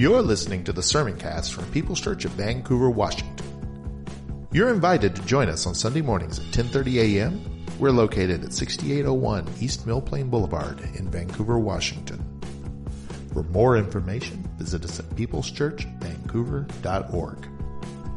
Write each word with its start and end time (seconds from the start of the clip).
You're 0.00 0.22
listening 0.22 0.64
to 0.64 0.72
the 0.72 0.82
sermon 0.82 1.18
cast 1.18 1.52
from 1.52 1.70
People's 1.72 2.00
Church 2.00 2.24
of 2.24 2.30
Vancouver, 2.30 2.88
Washington. 2.88 4.46
You're 4.50 4.70
invited 4.70 5.14
to 5.14 5.20
join 5.26 5.50
us 5.50 5.66
on 5.66 5.74
Sunday 5.74 6.00
mornings 6.00 6.38
at 6.38 6.46
10:30 6.46 7.18
a.m. 7.18 7.66
We're 7.78 7.90
located 7.90 8.42
at 8.42 8.54
6801 8.54 9.46
East 9.60 9.86
Mill 9.86 10.00
Plain 10.00 10.30
Boulevard 10.30 10.80
in 10.94 11.10
Vancouver, 11.10 11.58
Washington. 11.58 12.24
For 13.34 13.42
more 13.42 13.76
information, 13.76 14.48
visit 14.56 14.86
us 14.86 15.00
at 15.00 15.10
peopleschurchvancouver.org. 15.10 17.48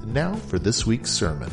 And 0.04 0.14
now 0.14 0.36
for 0.36 0.60
this 0.60 0.86
week's 0.86 1.12
sermon. 1.12 1.52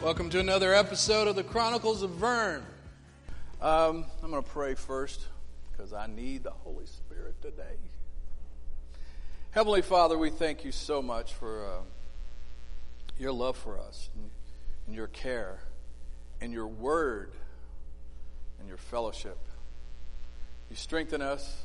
Welcome 0.00 0.30
to 0.30 0.38
another 0.38 0.72
episode 0.72 1.26
of 1.26 1.34
the 1.34 1.42
Chronicles 1.42 2.04
of 2.04 2.10
Vern. 2.10 2.62
Um, 3.60 4.04
I'm 4.22 4.30
going 4.30 4.40
to 4.40 4.48
pray 4.48 4.76
first 4.76 5.26
because 5.72 5.92
I 5.92 6.06
need 6.06 6.44
the 6.44 6.50
Holy 6.50 6.86
Spirit 6.86 7.40
today. 7.42 7.76
Heavenly 9.50 9.82
Father, 9.82 10.16
we 10.16 10.30
thank 10.30 10.64
you 10.64 10.72
so 10.72 11.02
much 11.02 11.34
for 11.34 11.66
uh, 11.66 11.80
your 13.18 13.32
love 13.32 13.56
for 13.56 13.78
us 13.78 14.08
and, 14.14 14.30
and 14.86 14.96
your 14.96 15.08
care 15.08 15.58
and 16.40 16.52
your 16.52 16.66
word 16.66 17.32
and 18.58 18.68
your 18.68 18.78
fellowship. 18.78 19.38
You 20.70 20.76
strengthen 20.76 21.20
us. 21.20 21.62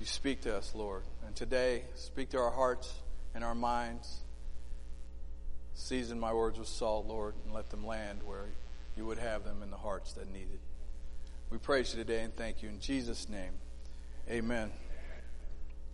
You 0.00 0.06
speak 0.06 0.42
to 0.42 0.56
us, 0.56 0.72
Lord. 0.74 1.02
And 1.26 1.36
today, 1.36 1.82
speak 1.94 2.30
to 2.30 2.38
our 2.38 2.50
hearts 2.50 2.92
and 3.34 3.44
our 3.44 3.54
minds. 3.54 4.22
Season 5.74 6.18
my 6.18 6.32
words 6.32 6.58
with 6.58 6.68
salt, 6.68 7.06
Lord, 7.06 7.34
and 7.44 7.52
let 7.52 7.70
them 7.70 7.86
land 7.86 8.20
where 8.24 8.46
you 8.96 9.04
would 9.06 9.18
have 9.18 9.44
them 9.44 9.62
in 9.62 9.70
the 9.70 9.76
hearts 9.76 10.12
that 10.14 10.32
need 10.32 10.48
it. 10.52 10.60
We 11.54 11.58
praise 11.58 11.94
you 11.94 12.02
today 12.02 12.22
and 12.22 12.34
thank 12.34 12.64
you 12.64 12.68
in 12.68 12.80
Jesus' 12.80 13.28
name. 13.28 13.52
Amen. 14.28 14.72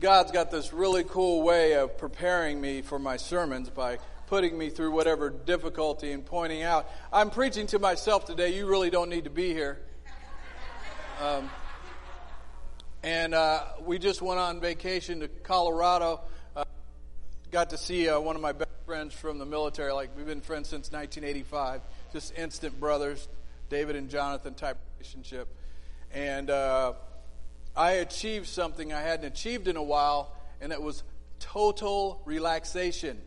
God's 0.00 0.33
got 0.33 0.50
this 0.50 0.72
really 0.72 1.05
cool 1.05 1.42
way 1.42 1.75
of 1.75 1.98
preparing 1.98 2.58
me 2.58 2.80
for 2.80 2.98
my 2.98 3.19
sermons 3.19 3.69
by 3.69 3.98
putting 4.27 4.56
me 4.56 4.70
through 4.70 4.92
whatever 4.92 5.28
difficulty 5.28 6.12
and 6.12 6.25
pointing 6.25 6.62
out. 6.62 6.89
I'm 7.12 7.28
preaching 7.28 7.67
to 7.67 7.78
myself 7.78 8.25
today. 8.25 8.56
You 8.56 8.64
really 8.64 8.89
don't 8.89 9.11
need 9.11 9.25
to 9.25 9.30
be 9.30 9.52
here. 9.52 9.78
Um, 11.20 11.50
and 13.02 13.34
uh, 13.34 13.64
we 13.84 13.98
just 13.98 14.22
went 14.22 14.41
on 14.41 14.61
vacation 14.61 15.20
to 15.20 15.28
Colorado. 15.28 16.22
Uh, 16.56 16.64
got 17.50 17.69
to 17.69 17.77
see 17.77 18.08
uh, 18.08 18.19
one 18.19 18.34
of 18.34 18.41
my 18.41 18.52
best 18.52 18.70
friends 18.86 19.12
from 19.12 19.36
the 19.36 19.45
military. 19.45 19.92
Like 19.92 20.17
we've 20.17 20.24
been 20.24 20.41
friends 20.41 20.70
since 20.70 20.91
1985. 20.91 21.83
Just 22.14 22.33
instant 22.39 22.80
brothers, 22.80 23.28
David 23.71 23.97
and 23.97 24.11
Jonathan 24.11 24.53
type 24.53 24.77
relationship. 24.99 25.49
And 26.13 26.51
uh, 26.51 26.93
I 27.77 27.93
achieved 27.93 28.49
something 28.49 28.92
I 28.92 29.01
hadn't 29.01 29.27
achieved 29.27 29.69
in 29.69 29.77
a 29.77 29.83
while, 29.83 30.36
and 30.61 30.73
it 30.73 30.83
was 30.83 31.03
total 31.39 32.20
relaxation. 32.27 33.19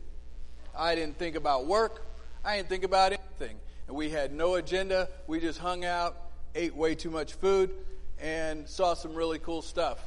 I 0.76 0.94
didn't 0.94 1.18
think 1.18 1.34
about 1.34 1.66
work. 1.66 2.04
I 2.44 2.56
didn't 2.56 2.68
think 2.68 2.84
about 2.84 3.12
anything. 3.12 3.56
And 3.88 3.96
we 3.96 4.10
had 4.10 4.32
no 4.32 4.54
agenda. 4.54 5.08
We 5.26 5.40
just 5.40 5.58
hung 5.58 5.84
out, 5.84 6.16
ate 6.54 6.76
way 6.76 6.94
too 6.94 7.10
much 7.10 7.32
food, 7.32 7.70
and 8.20 8.68
saw 8.68 8.94
some 8.94 9.14
really 9.14 9.38
cool 9.38 9.62
stuff. 9.62 9.98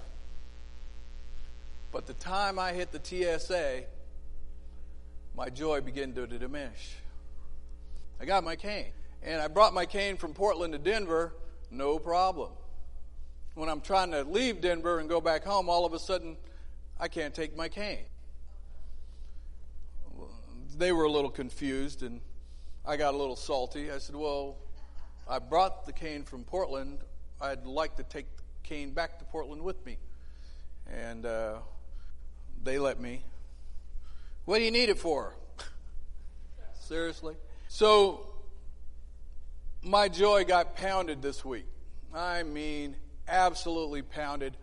But 1.92 2.06
the 2.06 2.14
time 2.14 2.59
I 2.59 2.74
hit 2.74 2.92
the 2.92 3.02
TSA, 3.03 3.84
my 5.36 5.50
joy 5.50 5.81
began 5.81 6.14
to 6.14 6.28
diminish. 6.28 6.96
I 8.22 8.26
got 8.26 8.44
my 8.44 8.56
cane. 8.56 8.92
And 9.23 9.41
I 9.41 9.47
brought 9.47 9.73
my 9.73 9.85
cane 9.85 10.17
from 10.17 10.33
Portland 10.33 10.73
to 10.73 10.79
Denver, 10.79 11.33
no 11.72 12.00
problem. 12.00 12.51
When 13.55 13.69
I'm 13.69 13.81
trying 13.81 14.11
to 14.11 14.23
leave 14.23 14.61
Denver 14.61 15.00
and 15.00 15.09
go 15.09 15.19
back 15.19 15.44
home, 15.44 15.69
all 15.69 15.85
of 15.85 15.94
a 15.94 16.00
sudden, 16.00 16.38
I 17.00 17.07
can't 17.07 17.33
take 17.33 17.55
my 17.55 17.69
cane. 17.69 18.05
They 20.78 20.91
were 20.91 21.05
a 21.05 21.11
little 21.11 21.31
confused, 21.31 22.03
and 22.03 22.22
I 22.85 22.97
got 22.97 23.13
a 23.13 23.17
little 23.17 23.35
salty. 23.35 23.91
I 23.91 23.97
said, 23.97 24.16
Well, 24.16 24.57
I 25.28 25.39
brought 25.39 25.85
the 25.85 25.94
cane 25.94 26.23
from 26.23 26.44
Portland. 26.44 26.99
I'd 27.41 27.66
like 27.66 27.95
to 27.97 28.03
take 28.03 28.25
the 28.38 28.44
cane 28.63 28.91
back 28.91 29.19
to 29.19 29.25
Portland 29.25 29.61
with 29.61 29.84
me. 29.85 29.97
And 30.91 31.25
uh, 31.25 31.55
they 32.63 32.79
let 32.79 32.99
me. 32.99 33.23
What 34.45 34.59
do 34.59 34.63
you 34.63 34.72
need 34.72 34.89
it 34.89 34.97
for? 34.97 35.35
Seriously? 36.79 37.35
So 37.67 38.28
my 39.84 40.10
joy 40.10 40.44
got 40.44 40.76
pounded 40.76 41.22
this 41.22 41.44
week. 41.46 41.66
I 42.14 42.44
mean, 42.44 42.96
absolutely 43.28 44.02
pounded. 44.02 44.58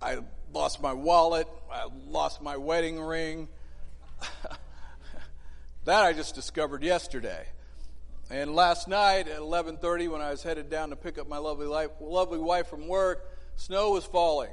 I 0.00 0.18
lost 0.52 0.82
my 0.82 0.92
wallet. 0.92 1.46
I 1.72 1.88
lost 2.08 2.42
my 2.42 2.56
wedding 2.56 3.00
ring. 3.00 3.48
that 5.84 6.04
I 6.04 6.12
just 6.12 6.34
discovered 6.34 6.82
yesterday. 6.82 7.46
And 8.30 8.54
last 8.54 8.88
night 8.88 9.28
at 9.28 9.40
11:30, 9.40 10.08
when 10.08 10.20
I 10.20 10.30
was 10.30 10.42
headed 10.42 10.70
down 10.70 10.90
to 10.90 10.96
pick 10.96 11.18
up 11.18 11.28
my 11.28 11.38
lovely, 11.38 11.66
life, 11.66 11.90
lovely 12.00 12.38
wife 12.38 12.68
from 12.68 12.88
work, 12.88 13.28
snow 13.56 13.92
was 13.92 14.04
falling. 14.04 14.52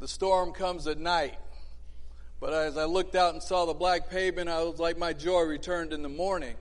The 0.00 0.08
storm 0.08 0.52
comes 0.52 0.86
at 0.86 0.98
night. 0.98 1.38
But 2.44 2.52
as 2.52 2.76
I 2.76 2.84
looked 2.84 3.14
out 3.14 3.32
and 3.32 3.42
saw 3.42 3.64
the 3.64 3.72
black 3.72 4.10
pavement, 4.10 4.50
I 4.50 4.62
was 4.64 4.78
like, 4.78 4.98
my 4.98 5.14
joy 5.14 5.44
returned 5.44 5.94
in 5.94 6.02
the 6.02 6.10
morning 6.10 6.56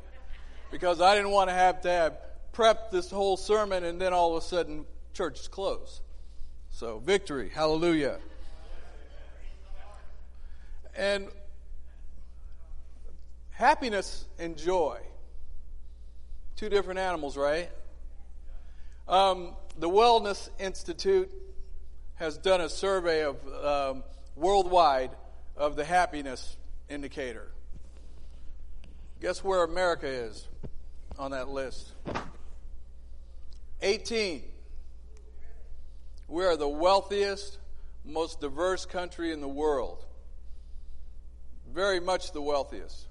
because 0.71 1.01
I 1.01 1.13
didn't 1.13 1.31
want 1.31 1.49
to 1.49 1.53
have 1.53 1.81
to 1.81 1.89
have 1.89 2.17
prepped 2.53 2.89
this 2.89 3.11
whole 3.11 3.35
sermon 3.35 3.83
and 3.83 3.99
then 3.99 4.13
all 4.13 4.37
of 4.37 4.41
a 4.41 4.47
sudden 4.47 4.85
church 5.13 5.41
is 5.41 5.49
closed. 5.49 5.99
So, 6.69 6.99
victory. 6.99 7.49
Hallelujah. 7.53 8.19
And 10.95 11.27
happiness 13.51 14.23
and 14.39 14.55
joy. 14.55 15.01
Two 16.55 16.69
different 16.69 17.01
animals, 17.01 17.35
right? 17.35 17.69
Um, 19.05 19.49
the 19.77 19.89
Wellness 19.89 20.47
Institute 20.59 21.29
has 22.15 22.37
done 22.37 22.61
a 22.61 22.69
survey 22.69 23.25
of 23.25 23.35
um, 23.65 24.03
worldwide 24.37 25.11
of 25.55 25.75
the 25.75 25.85
happiness 25.85 26.57
indicator. 26.89 27.47
Guess 29.21 29.43
where 29.43 29.63
America 29.63 30.07
is 30.07 30.47
on 31.17 31.31
that 31.31 31.47
list? 31.47 31.91
18. 33.81 34.43
We 36.27 36.45
are 36.45 36.57
the 36.57 36.67
wealthiest, 36.67 37.57
most 38.03 38.41
diverse 38.41 38.85
country 38.85 39.31
in 39.31 39.41
the 39.41 39.47
world. 39.47 40.05
Very 41.73 41.99
much 41.99 42.31
the 42.31 42.41
wealthiest. 42.41 43.07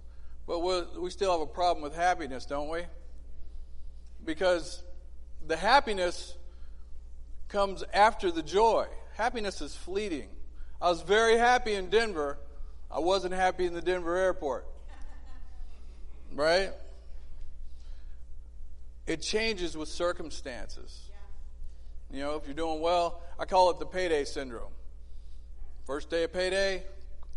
But 0.47 0.59
we 0.59 1.11
still 1.11 1.33
have 1.33 1.41
a 1.41 1.47
problem 1.47 1.83
with 1.83 1.95
happiness, 1.95 2.47
don't 2.47 2.69
we? 2.69 2.83
Because 4.25 4.83
the 5.47 5.57
happiness 5.57 6.35
comes 7.49 7.85
after 7.93 8.31
the 8.31 8.43
joy. 8.43 8.87
Happiness 9.15 9.61
is 9.61 9.75
fleeting. 9.75 10.29
I 10.83 10.91
was 10.91 11.01
very 11.01 11.39
happy 11.39 11.75
in 11.75 11.91
Denver. 11.91 12.37
I 12.91 12.99
wasn't 12.99 13.35
happy 13.35 13.67
in 13.67 13.73
the 13.73 13.81
Denver 13.81 14.17
airport. 14.17 14.67
Right? 16.35 16.71
It 19.07 19.23
changes 19.23 19.77
with 19.77 19.89
circumstances. 19.89 21.03
You 22.11 22.21
know, 22.21 22.35
if 22.35 22.47
you're 22.47 22.55
doing 22.55 22.81
well, 22.81 23.23
I 23.39 23.45
call 23.45 23.71
it 23.71 23.79
the 23.79 23.87
payday 23.87 24.25
syndrome. 24.25 24.73
First 25.87 26.11
day 26.11 26.25
of 26.25 26.33
payday, 26.33 26.83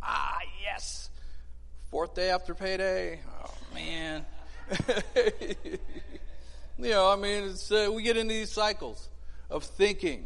ah, 0.01 0.39
yes. 0.63 1.09
Fourth 1.91 2.15
day 2.15 2.29
after 2.29 2.55
payday, 2.55 3.19
oh 3.43 3.53
man. 3.73 4.25
you 6.77 6.89
know, 6.89 7.09
I 7.09 7.15
mean, 7.15 7.53
uh, 7.71 7.91
we 7.91 8.01
get 8.01 8.17
into 8.17 8.33
these 8.33 8.51
cycles 8.51 9.07
of 9.49 9.63
thinking 9.63 10.25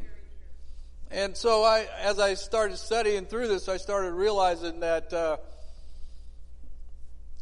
and 1.12 1.36
so 1.36 1.64
I, 1.64 1.88
as 2.02 2.20
I 2.20 2.36
started 2.36 2.78
studying 2.78 3.26
through 3.26 3.48
this, 3.48 3.68
I 3.68 3.78
started 3.78 4.12
realizing 4.12 4.82
that 4.82 5.12
uh, 5.12 5.38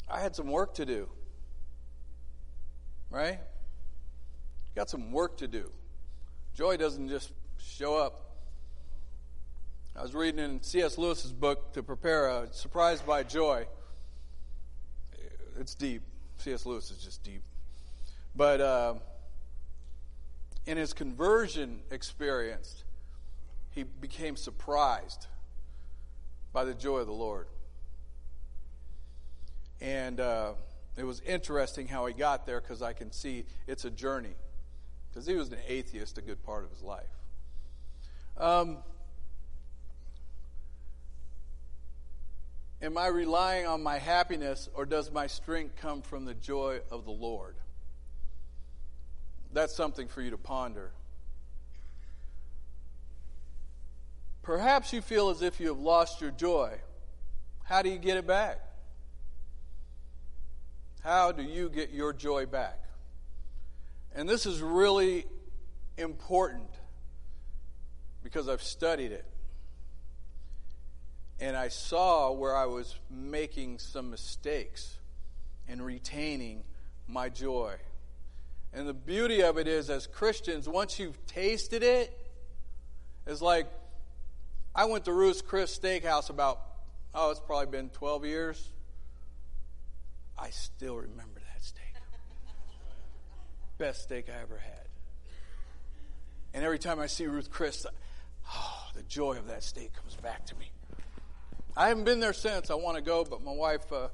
I 0.09 0.21
had 0.21 0.35
some 0.35 0.47
work 0.47 0.75
to 0.75 0.85
do. 0.85 1.09
Right? 3.09 3.39
Got 4.75 4.89
some 4.89 5.11
work 5.11 5.37
to 5.37 5.47
do. 5.47 5.69
Joy 6.55 6.77
doesn't 6.77 7.09
just 7.09 7.31
show 7.59 7.95
up. 7.95 8.27
I 9.95 10.01
was 10.01 10.13
reading 10.13 10.39
in 10.39 10.61
C.S. 10.61 10.97
Lewis's 10.97 11.33
book 11.33 11.73
to 11.73 11.83
prepare 11.83 12.29
a 12.29 12.53
Surprised 12.53 13.05
by 13.05 13.23
Joy. 13.23 13.65
It's 15.59 15.73
deep. 15.73 16.03
C.S. 16.37 16.65
Lewis 16.65 16.91
is 16.91 16.99
just 16.99 17.23
deep. 17.23 17.41
But 18.35 18.61
uh, 18.61 18.93
in 20.67 20.77
his 20.77 20.93
conversion 20.93 21.79
experience, 21.89 22.83
he 23.77 23.83
became 23.83 24.35
surprised 24.35 25.27
by 26.51 26.65
the 26.65 26.73
joy 26.73 26.97
of 26.97 27.05
the 27.05 27.13
Lord. 27.13 27.45
And 29.79 30.19
uh, 30.19 30.53
it 30.97 31.03
was 31.03 31.21
interesting 31.21 31.87
how 31.87 32.07
he 32.07 32.13
got 32.15 32.47
there 32.47 32.59
because 32.59 32.81
I 32.81 32.93
can 32.93 33.11
see 33.11 33.45
it's 33.67 33.85
a 33.85 33.91
journey. 33.91 34.33
Because 35.09 35.27
he 35.27 35.35
was 35.35 35.51
an 35.51 35.59
atheist 35.67 36.17
a 36.17 36.23
good 36.23 36.43
part 36.43 36.63
of 36.63 36.71
his 36.71 36.81
life. 36.81 37.05
Um, 38.35 38.79
am 42.81 42.97
I 42.97 43.07
relying 43.07 43.67
on 43.67 43.83
my 43.83 43.99
happiness 43.99 44.69
or 44.73 44.87
does 44.87 45.11
my 45.11 45.27
strength 45.27 45.75
come 45.75 46.01
from 46.01 46.25
the 46.25 46.33
joy 46.33 46.79
of 46.89 47.05
the 47.05 47.11
Lord? 47.11 47.53
That's 49.53 49.75
something 49.75 50.07
for 50.07 50.23
you 50.23 50.31
to 50.31 50.37
ponder. 50.37 50.93
Perhaps 54.47 54.93
you 54.93 55.01
feel 55.01 55.29
as 55.29 55.41
if 55.41 55.59
you 55.59 55.67
have 55.67 55.77
lost 55.77 56.21
your 56.21 56.31
joy. 56.31 56.73
How 57.65 57.81
do 57.81 57.89
you 57.89 57.97
get 57.97 58.15
it 58.15 58.25
back? 58.25 58.61
How 61.03 61.33
do 61.33 61.43
you 61.43 61.69
get 61.69 61.89
your 61.91 62.13
joy 62.13 62.45
back? 62.45 62.79
And 64.15 64.27
this 64.27 64.45
is 64.45 64.61
really 64.61 65.25
important 65.97 66.69
because 68.23 68.47
I've 68.47 68.63
studied 68.63 69.11
it. 69.11 69.25
And 71.41 71.57
I 71.57 71.67
saw 71.67 72.31
where 72.31 72.55
I 72.55 72.67
was 72.67 72.97
making 73.11 73.79
some 73.79 74.09
mistakes 74.09 74.95
in 75.67 75.81
retaining 75.81 76.63
my 77.05 77.27
joy. 77.27 77.75
And 78.71 78.87
the 78.87 78.93
beauty 78.93 79.43
of 79.43 79.57
it 79.57 79.67
is, 79.67 79.89
as 79.89 80.07
Christians, 80.07 80.69
once 80.69 80.99
you've 80.99 81.25
tasted 81.25 81.83
it, 81.83 82.17
it's 83.25 83.41
like 83.41 83.67
I 84.77 84.85
went 84.85 85.05
to 85.05 85.11
Ruth's 85.11 85.41
Chris 85.41 85.75
Steakhouse 85.75 86.29
about, 86.29 86.61
oh, 87.15 87.31
it's 87.31 87.39
probably 87.39 87.65
been 87.65 87.89
12 87.89 88.25
years. 88.25 88.69
I 90.37 90.51
still 90.51 90.97
remember 90.97 91.39
that 91.39 91.63
steak. 91.63 91.81
Best 93.79 94.03
steak 94.03 94.27
I 94.29 94.39
ever 94.39 94.59
had. 94.59 94.87
And 96.53 96.63
every 96.63 96.77
time 96.77 96.99
I 96.99 97.07
see 97.07 97.25
Ruth 97.25 97.49
Chris, 97.49 97.87
oh, 98.53 98.87
the 98.95 99.01
joy 99.01 99.33
of 99.37 99.47
that 99.47 99.63
steak 99.63 99.93
comes 99.93 100.15
back 100.15 100.45
to 100.45 100.55
me. 100.57 100.69
I 101.75 101.87
haven't 101.87 102.03
been 102.03 102.19
there 102.19 102.33
since. 102.33 102.69
I 102.69 102.75
want 102.75 102.97
to 102.97 103.03
go, 103.03 103.25
but 103.25 103.43
my 103.43 103.51
wife 103.51 103.91
uh, 103.91 104.09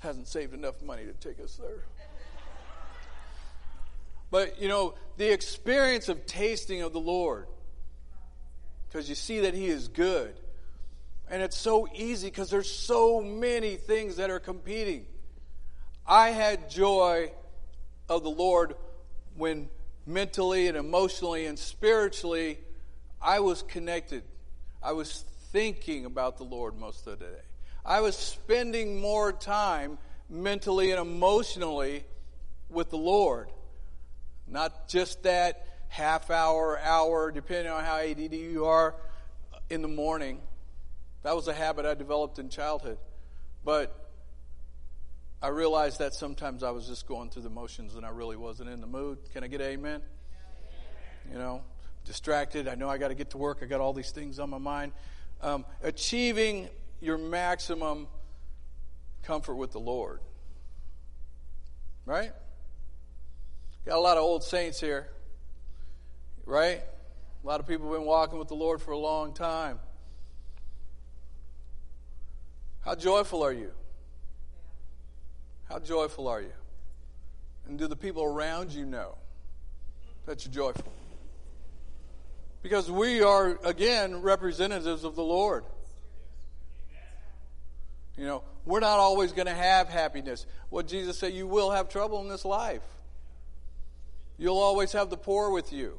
hasn't 0.00 0.26
saved 0.26 0.52
enough 0.52 0.82
money 0.82 1.04
to 1.04 1.12
take 1.12 1.38
us 1.38 1.54
there. 1.62 1.84
But, 4.32 4.60
you 4.60 4.66
know, 4.66 4.94
the 5.16 5.32
experience 5.32 6.08
of 6.08 6.26
tasting 6.26 6.82
of 6.82 6.92
the 6.92 7.00
Lord, 7.00 7.46
because 8.92 9.08
you 9.08 9.14
see 9.14 9.40
that 9.40 9.54
He 9.54 9.68
is 9.68 9.88
good. 9.88 10.34
And 11.30 11.42
it's 11.42 11.56
so 11.56 11.88
easy 11.94 12.26
because 12.26 12.50
there's 12.50 12.70
so 12.70 13.22
many 13.22 13.76
things 13.76 14.16
that 14.16 14.28
are 14.28 14.40
competing. 14.40 15.06
I 16.06 16.30
had 16.30 16.68
joy 16.68 17.32
of 18.08 18.22
the 18.22 18.30
Lord 18.30 18.74
when 19.36 19.70
mentally 20.06 20.68
and 20.68 20.76
emotionally 20.76 21.46
and 21.46 21.58
spiritually 21.58 22.58
I 23.20 23.40
was 23.40 23.62
connected. 23.62 24.24
I 24.82 24.92
was 24.92 25.24
thinking 25.52 26.04
about 26.04 26.36
the 26.36 26.44
Lord 26.44 26.78
most 26.78 27.06
of 27.06 27.18
the 27.18 27.24
day. 27.24 27.40
I 27.86 28.00
was 28.00 28.14
spending 28.14 29.00
more 29.00 29.32
time 29.32 29.96
mentally 30.28 30.90
and 30.90 31.00
emotionally 31.00 32.04
with 32.68 32.90
the 32.90 32.98
Lord. 32.98 33.48
Not 34.46 34.88
just 34.88 35.22
that 35.22 35.66
half 35.92 36.30
hour, 36.30 36.80
hour, 36.82 37.30
depending 37.30 37.70
on 37.70 37.84
how 37.84 37.98
ADD 37.98 38.32
you 38.32 38.64
are 38.64 38.94
in 39.68 39.82
the 39.82 39.88
morning. 39.88 40.40
That 41.22 41.36
was 41.36 41.48
a 41.48 41.52
habit 41.52 41.84
I 41.84 41.92
developed 41.92 42.38
in 42.38 42.48
childhood. 42.48 42.96
But 43.62 43.94
I 45.42 45.48
realized 45.48 45.98
that 45.98 46.14
sometimes 46.14 46.62
I 46.62 46.70
was 46.70 46.86
just 46.86 47.06
going 47.06 47.28
through 47.28 47.42
the 47.42 47.50
motions 47.50 47.94
and 47.94 48.06
I 48.06 48.08
really 48.08 48.38
wasn't 48.38 48.70
in 48.70 48.80
the 48.80 48.86
mood. 48.86 49.18
Can 49.34 49.44
I 49.44 49.48
get 49.48 49.60
amen? 49.60 50.00
You 51.30 51.36
know, 51.36 51.60
distracted. 52.06 52.68
I 52.68 52.74
know 52.74 52.88
I 52.88 52.96
got 52.96 53.08
to 53.08 53.14
get 53.14 53.28
to 53.30 53.38
work. 53.38 53.58
I 53.60 53.66
got 53.66 53.82
all 53.82 53.92
these 53.92 54.12
things 54.12 54.38
on 54.38 54.48
my 54.48 54.56
mind. 54.56 54.92
Um, 55.42 55.66
achieving 55.82 56.70
your 57.00 57.18
maximum 57.18 58.08
comfort 59.24 59.56
with 59.56 59.72
the 59.72 59.80
Lord. 59.80 60.20
Right? 62.06 62.32
Got 63.84 63.98
a 63.98 64.00
lot 64.00 64.16
of 64.16 64.22
old 64.22 64.42
saints 64.42 64.80
here, 64.80 65.10
right? 66.46 66.82
A 67.42 67.46
lot 67.46 67.60
of 67.60 67.66
people 67.66 67.88
have 67.90 67.98
been 67.98 68.06
walking 68.06 68.38
with 68.38 68.48
the 68.48 68.54
Lord 68.54 68.80
for 68.80 68.92
a 68.92 68.98
long 68.98 69.34
time. 69.34 69.78
How 72.80 72.94
joyful 72.94 73.42
are 73.42 73.52
you? 73.52 73.72
How 75.68 75.78
joyful 75.78 76.28
are 76.28 76.40
you? 76.40 76.52
And 77.68 77.78
do 77.78 77.86
the 77.86 77.96
people 77.96 78.24
around 78.24 78.72
you 78.72 78.84
know 78.84 79.16
that 80.26 80.44
you're 80.44 80.52
joyful? 80.52 80.92
Because 82.62 82.90
we 82.90 83.22
are, 83.22 83.58
again, 83.64 84.22
representatives 84.22 85.04
of 85.04 85.16
the 85.16 85.22
Lord. 85.22 85.64
You 88.16 88.26
know, 88.26 88.44
we're 88.64 88.80
not 88.80 88.98
always 88.98 89.32
going 89.32 89.46
to 89.46 89.54
have 89.54 89.88
happiness. 89.88 90.46
What 90.68 90.86
Jesus 90.86 91.18
said, 91.18 91.32
you 91.32 91.46
will 91.46 91.70
have 91.70 91.88
trouble 91.88 92.20
in 92.20 92.28
this 92.28 92.44
life. 92.44 92.82
You'll 94.38 94.58
always 94.58 94.92
have 94.92 95.10
the 95.10 95.16
poor 95.16 95.50
with 95.50 95.72
you. 95.72 95.98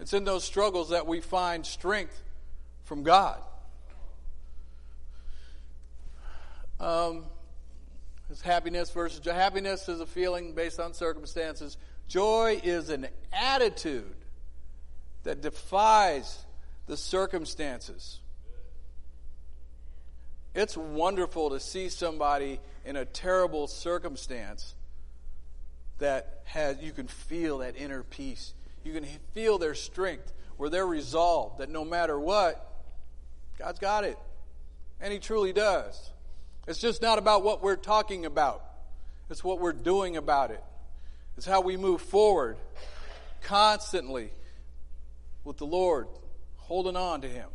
It's 0.00 0.14
in 0.14 0.24
those 0.24 0.44
struggles 0.44 0.90
that 0.90 1.06
we 1.06 1.20
find 1.20 1.64
strength 1.64 2.22
from 2.84 3.02
God. 3.02 3.40
Um, 6.80 7.26
happiness 8.42 8.90
versus 8.90 9.24
happiness 9.24 9.88
is 9.88 10.00
a 10.00 10.06
feeling 10.06 10.54
based 10.54 10.80
on 10.80 10.94
circumstances. 10.94 11.76
Joy 12.08 12.60
is 12.64 12.88
an 12.88 13.08
attitude 13.32 14.16
that 15.24 15.42
defies 15.42 16.46
the 16.86 16.96
circumstances. 16.96 18.20
It's 20.54 20.76
wonderful 20.76 21.50
to 21.50 21.60
see 21.60 21.90
somebody 21.90 22.60
in 22.84 22.96
a 22.96 23.04
terrible 23.04 23.66
circumstance 23.66 24.74
that 25.98 26.40
has, 26.44 26.78
you 26.80 26.92
can 26.92 27.06
feel 27.06 27.58
that 27.58 27.76
inner 27.76 28.02
peace. 28.02 28.54
You 28.84 28.92
can 28.92 29.04
feel 29.34 29.58
their 29.58 29.74
strength, 29.74 30.32
where 30.56 30.70
they're 30.70 30.86
resolved 30.86 31.58
that 31.58 31.70
no 31.70 31.84
matter 31.84 32.18
what, 32.18 32.66
God's 33.58 33.78
got 33.78 34.04
it. 34.04 34.18
And 35.00 35.12
He 35.12 35.18
truly 35.18 35.52
does. 35.52 36.10
It's 36.66 36.78
just 36.78 37.02
not 37.02 37.18
about 37.18 37.42
what 37.42 37.62
we're 37.62 37.76
talking 37.76 38.26
about, 38.26 38.64
it's 39.28 39.44
what 39.44 39.60
we're 39.60 39.72
doing 39.72 40.16
about 40.16 40.50
it. 40.50 40.62
It's 41.36 41.46
how 41.46 41.60
we 41.60 41.76
move 41.76 42.02
forward 42.02 42.56
constantly 43.42 44.30
with 45.44 45.56
the 45.56 45.66
Lord, 45.66 46.08
holding 46.56 46.96
on 46.96 47.22
to 47.22 47.28
Him. 47.28 47.48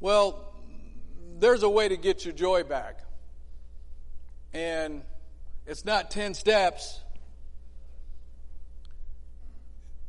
Well, 0.00 0.52
there's 1.38 1.62
a 1.62 1.68
way 1.68 1.88
to 1.88 1.96
get 1.96 2.24
your 2.24 2.34
joy 2.34 2.64
back. 2.64 2.98
And 4.52 5.02
it's 5.66 5.84
not 5.84 6.10
10 6.10 6.34
steps, 6.34 7.00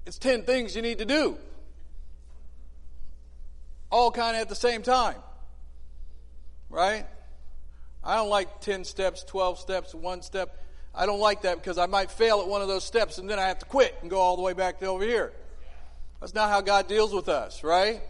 it's 0.05 0.17
10 0.17 0.43
things 0.43 0.75
you 0.75 0.81
need 0.81 0.99
to 0.99 1.05
do. 1.05 1.37
All 3.89 4.11
kind 4.11 4.35
of 4.35 4.41
at 4.41 4.49
the 4.49 4.55
same 4.55 4.81
time. 4.81 5.15
Right? 6.69 7.05
I 8.03 8.15
don't 8.15 8.29
like 8.29 8.59
10 8.61 8.83
steps, 8.83 9.23
12 9.23 9.59
steps, 9.59 9.95
one 9.95 10.21
step. 10.23 10.59
I 10.95 11.05
don't 11.05 11.19
like 11.19 11.43
that 11.43 11.57
because 11.57 11.77
I 11.77 11.85
might 11.85 12.11
fail 12.11 12.41
at 12.41 12.47
one 12.47 12.61
of 12.61 12.67
those 12.67 12.83
steps 12.83 13.17
and 13.17 13.29
then 13.29 13.39
I 13.39 13.47
have 13.47 13.59
to 13.59 13.65
quit 13.65 13.95
and 14.01 14.09
go 14.09 14.19
all 14.19 14.35
the 14.35 14.41
way 14.41 14.53
back 14.53 14.79
to 14.79 14.87
over 14.87 15.03
here. 15.03 15.31
That's 16.19 16.33
not 16.33 16.49
how 16.49 16.61
God 16.61 16.87
deals 16.87 17.13
with 17.13 17.29
us, 17.29 17.63
right? 17.63 18.01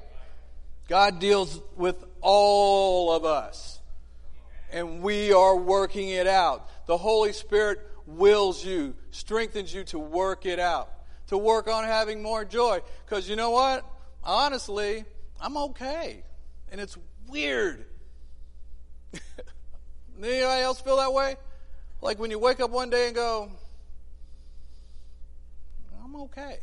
God 0.87 1.19
deals 1.19 1.59
with 1.75 2.03
all 2.21 3.11
of 3.11 3.25
us 3.25 3.72
and 4.73 5.01
we 5.01 5.31
are 5.31 5.55
working 5.55 6.09
it 6.09 6.27
out. 6.27 6.67
The 6.87 6.97
Holy 6.97 7.31
Spirit 7.31 7.79
wills 8.07 8.65
you, 8.65 8.95
strengthens 9.11 9.73
you 9.73 9.83
to 9.85 9.99
work 9.99 10.45
it 10.45 10.59
out, 10.59 10.91
to 11.27 11.37
work 11.37 11.67
on 11.67 11.83
having 11.83 12.21
more 12.21 12.43
joy. 12.43 12.81
Because 13.05 13.29
you 13.29 13.35
know 13.35 13.51
what? 13.51 13.85
Honestly, 14.23 15.05
I'm 15.39 15.55
okay. 15.57 16.23
And 16.71 16.81
it's 16.81 16.97
weird. 17.27 17.85
Anybody 20.17 20.61
else 20.61 20.81
feel 20.81 20.97
that 20.97 21.13
way? 21.13 21.35
Like 22.01 22.19
when 22.19 22.31
you 22.31 22.39
wake 22.39 22.59
up 22.59 22.71
one 22.71 22.89
day 22.89 23.07
and 23.07 23.15
go, 23.15 23.49
I'm 26.03 26.15
okay. 26.23 26.57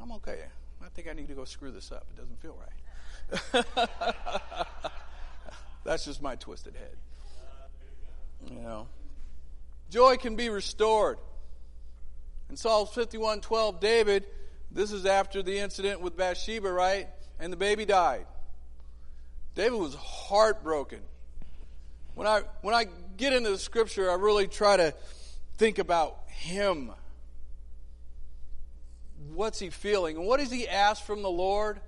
I'm 0.00 0.10
okay. 0.12 0.38
I 0.82 0.88
think 0.88 1.08
I 1.08 1.12
need 1.12 1.28
to 1.28 1.34
go 1.34 1.44
screw 1.44 1.70
this 1.70 1.92
up. 1.92 2.06
It 2.14 2.20
doesn't 2.20 2.40
feel 2.40 2.56
right. 2.58 3.64
That's 5.88 6.04
just 6.04 6.20
my 6.20 6.36
twisted 6.36 6.74
head. 6.74 8.52
You 8.52 8.60
know. 8.60 8.88
Joy 9.88 10.18
can 10.18 10.36
be 10.36 10.50
restored. 10.50 11.16
In 12.50 12.58
Psalms 12.58 12.90
51 12.90 13.40
12, 13.40 13.80
David, 13.80 14.26
this 14.70 14.92
is 14.92 15.06
after 15.06 15.42
the 15.42 15.58
incident 15.58 16.02
with 16.02 16.14
Bathsheba, 16.14 16.70
right? 16.70 17.08
And 17.40 17.50
the 17.50 17.56
baby 17.56 17.86
died. 17.86 18.26
David 19.54 19.78
was 19.78 19.94
heartbroken. 19.94 21.00
When 22.14 22.26
I, 22.26 22.42
when 22.60 22.74
I 22.74 22.84
get 23.16 23.32
into 23.32 23.48
the 23.48 23.58
scripture, 23.58 24.10
I 24.10 24.16
really 24.16 24.46
try 24.46 24.76
to 24.76 24.92
think 25.56 25.78
about 25.78 26.18
him. 26.26 26.90
What's 29.32 29.58
he 29.58 29.70
feeling? 29.70 30.18
And 30.18 30.26
what 30.26 30.38
does 30.38 30.50
he 30.50 30.68
ask 30.68 31.02
from 31.02 31.22
the 31.22 31.30
Lord? 31.30 31.80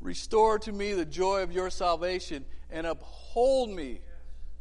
Restore 0.00 0.58
to 0.58 0.72
me 0.72 0.94
the 0.94 1.04
joy 1.04 1.44
of 1.44 1.52
your 1.52 1.70
salvation 1.70 2.44
and 2.70 2.86
uphold 2.86 3.70
me 3.70 4.00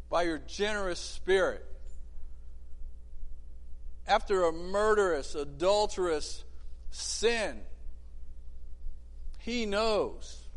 by 0.10 0.24
your 0.24 0.40
generous 0.40 1.00
spirit. 1.00 1.66
After 4.08 4.46
a 4.46 4.54
murderous, 4.54 5.36
adulterous 5.36 6.44
sin, 6.92 7.60
he 9.40 9.66
knows 9.66 10.48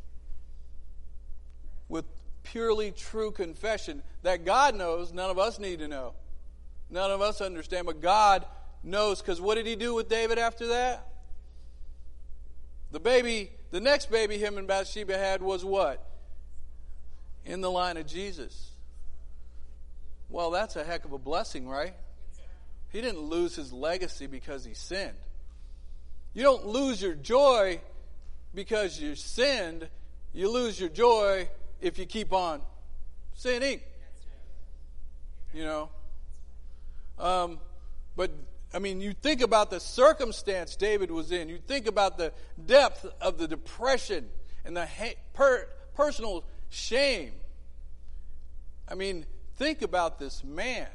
with 1.88 2.04
purely 2.45 2.92
true 2.92 3.33
confession 3.33 4.02
that 4.23 4.45
God 4.45 4.76
knows, 4.76 5.12
none 5.12 5.30
of 5.30 5.38
us 5.38 5.59
need 5.59 5.80
to 5.80 5.88
know. 5.88 6.14
None 6.90 7.11
of 7.11 7.21
us 7.21 7.40
understand, 7.40 7.87
but 7.87 8.00
God 8.00 8.45
knows. 8.83 9.21
Because 9.21 9.40
what 9.40 9.54
did 9.57 9.66
he 9.66 9.76
do 9.76 9.95
with 9.95 10.09
David 10.09 10.38
after 10.38 10.69
that? 10.69 11.07
The 12.90 13.00
baby, 13.00 13.50
the 13.71 13.80
next 13.80 14.11
baby 14.11 14.38
him 14.38 14.59
and 14.59 14.66
Bathsheba 14.66 15.16
had 15.16 15.42
was 15.42 15.64
what? 15.64 16.04
In 17.44 17.61
the 17.61 17.70
line 17.70 17.97
of 17.97 18.06
Jesus. 18.06 18.70
Well, 20.28 20.50
that's 20.50 20.76
a 20.76 20.85
heck 20.85 21.04
of 21.04 21.12
a 21.12 21.18
blessing, 21.18 21.68
right? 21.68 21.94
He 22.90 23.00
didn't 23.00 23.23
lose 23.23 23.56
his 23.56 23.73
legacy 23.73 24.26
because 24.26 24.64
he 24.64 24.75
sinned. 24.75 25.16
You 26.35 26.42
don't 26.42 26.66
lose 26.66 27.02
your 27.02 27.14
joy 27.14 27.80
because 28.54 29.00
you 29.00 29.14
sinned. 29.14 29.88
You 30.32 30.50
lose 30.50 30.78
your 30.78 30.88
joy 30.88 31.49
if 31.80 31.99
you 31.99 32.06
keep 32.06 32.32
on 32.32 32.62
sinning. 33.35 33.80
You 35.52 35.64
know? 35.64 35.88
Um, 37.18 37.59
but, 38.16 38.30
I 38.73 38.78
mean, 38.78 39.00
you 39.00 39.12
think 39.12 39.40
about 39.40 39.70
the 39.70 39.80
circumstance 39.80 40.76
David 40.76 41.11
was 41.11 41.32
in. 41.32 41.49
You 41.49 41.59
think 41.59 41.87
about 41.88 42.18
the 42.18 42.32
depth 42.64 43.06
of 43.20 43.38
the 43.38 43.49
depression 43.49 44.28
and 44.64 44.76
the 44.76 44.87
ha- 44.87 45.16
per- 45.35 45.68
personal 45.94 46.44
shame. 46.71 47.33
I 48.89 48.95
mean, 48.95 49.27
think 49.57 49.83
about 49.83 50.19
this 50.19 50.43
man 50.43 50.89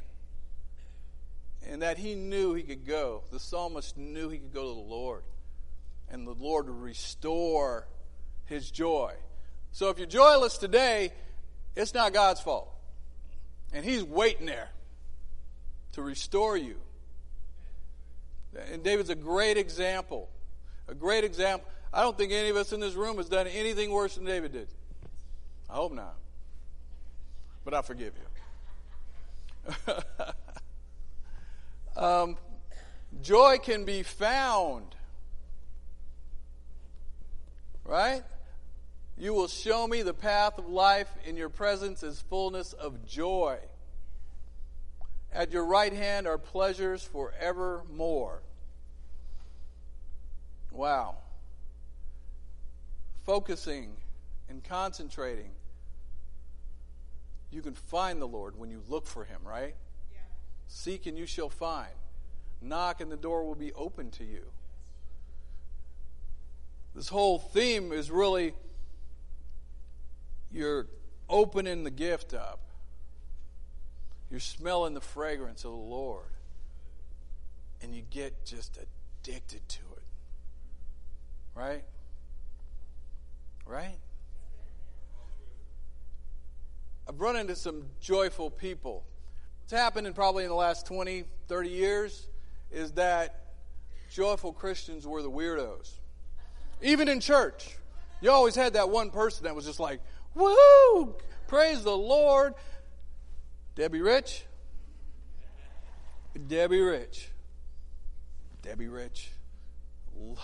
and 1.69 1.81
that 1.81 1.97
he 1.97 2.15
knew 2.15 2.53
he 2.53 2.63
could 2.63 2.85
go. 2.85 3.23
The 3.31 3.39
psalmist 3.39 3.97
knew 3.97 4.29
he 4.29 4.37
could 4.37 4.53
go 4.53 4.69
to 4.69 4.75
the 4.75 4.87
Lord, 4.87 5.23
and 6.09 6.27
the 6.27 6.33
Lord 6.33 6.67
would 6.67 6.81
restore 6.81 7.87
his 8.45 8.69
joy. 8.69 9.13
So 9.71 9.89
if 9.89 9.97
you're 9.97 10.07
joyless 10.07 10.57
today, 10.57 11.11
it's 11.75 11.93
not 11.93 12.13
God's 12.13 12.39
fault. 12.39 12.71
And 13.73 13.83
he's 13.83 14.03
waiting 14.03 14.45
there 14.45 14.69
to 15.93 16.01
restore 16.01 16.55
you. 16.55 16.77
And 18.71 18.83
David's 18.83 19.09
a 19.09 19.15
great 19.15 19.57
example. 19.57 20.29
A 20.87 20.93
great 20.93 21.23
example. 21.23 21.67
I 21.91 22.01
don't 22.01 22.17
think 22.17 22.31
any 22.31 22.49
of 22.49 22.55
us 22.55 22.71
in 22.71 22.79
this 22.79 22.93
room 22.93 23.17
has 23.17 23.27
done 23.27 23.47
anything 23.47 23.91
worse 23.91 24.15
than 24.15 24.25
David 24.25 24.53
did. 24.53 24.67
I 25.69 25.73
hope 25.73 25.93
not. 25.93 26.15
But 27.63 27.73
I 27.73 27.81
forgive 27.81 28.13
you. 29.65 29.73
um, 32.01 32.37
joy 33.21 33.57
can 33.57 33.85
be 33.85 34.03
found. 34.03 34.95
Right? 37.83 38.23
You 39.17 39.33
will 39.33 39.47
show 39.47 39.87
me 39.87 40.01
the 40.01 40.13
path 40.13 40.57
of 40.57 40.67
life. 40.67 41.09
In 41.25 41.37
your 41.37 41.49
presence 41.49 42.03
is 42.03 42.23
fullness 42.29 42.73
of 42.73 43.05
joy. 43.05 43.59
At 45.31 45.51
your 45.51 45.65
right 45.65 45.93
hand 45.93 46.27
are 46.27 46.37
pleasures 46.37 47.03
forevermore. 47.03 48.41
Wow. 50.71 51.15
Focusing 53.25 53.95
and 54.49 54.63
concentrating. 54.63 55.51
You 57.51 57.61
can 57.61 57.73
find 57.73 58.21
the 58.21 58.27
Lord 58.27 58.57
when 58.57 58.69
you 58.69 58.81
look 58.89 59.07
for 59.07 59.23
Him, 59.23 59.39
right? 59.43 59.75
Yeah. 60.11 60.19
Seek 60.67 61.05
and 61.05 61.17
you 61.17 61.25
shall 61.25 61.49
find. 61.49 61.93
Knock 62.61 63.01
and 63.01 63.11
the 63.11 63.17
door 63.17 63.45
will 63.45 63.55
be 63.55 63.71
open 63.73 64.11
to 64.11 64.23
you. 64.23 64.43
This 66.93 67.09
whole 67.09 67.39
theme 67.39 67.91
is 67.91 68.09
really 68.09 68.53
you're 70.51 70.87
opening 71.29 71.83
the 71.83 71.91
gift 71.91 72.33
up. 72.33 72.59
You're 74.31 74.39
smelling 74.39 74.93
the 74.93 75.01
fragrance 75.01 75.65
of 75.65 75.71
the 75.71 75.77
Lord. 75.77 76.31
And 77.81 77.93
you 77.93 78.01
get 78.09 78.45
just 78.45 78.77
addicted 78.77 79.67
to 79.67 79.81
it. 79.97 80.03
Right? 81.53 81.83
Right? 83.65 83.97
I've 87.15 87.21
run 87.21 87.37
into 87.37 87.55
some 87.55 87.85
joyful 88.01 88.49
people. 88.49 89.05
What's 89.61 89.71
happened 89.71 90.05
in 90.05 90.11
probably 90.11 90.43
in 90.43 90.49
the 90.49 90.55
last 90.55 90.85
20, 90.85 91.23
30 91.47 91.69
years 91.69 92.27
is 92.69 92.91
that 92.93 93.53
joyful 94.11 94.51
Christians 94.51 95.07
were 95.07 95.21
the 95.21 95.31
weirdos. 95.31 95.93
Even 96.81 97.07
in 97.07 97.21
church. 97.21 97.77
You 98.19 98.31
always 98.31 98.53
had 98.53 98.73
that 98.73 98.89
one 98.89 99.11
person 99.11 99.45
that 99.45 99.55
was 99.55 99.63
just 99.63 99.79
like, 99.79 100.01
Woo! 100.33 101.15
Praise 101.47 101.85
the 101.85 101.95
Lord. 101.95 102.53
Debbie 103.75 104.01
Rich. 104.01 104.43
Debbie 106.49 106.81
Rich. 106.81 107.29
Debbie 108.61 108.89
Rich 108.89 109.31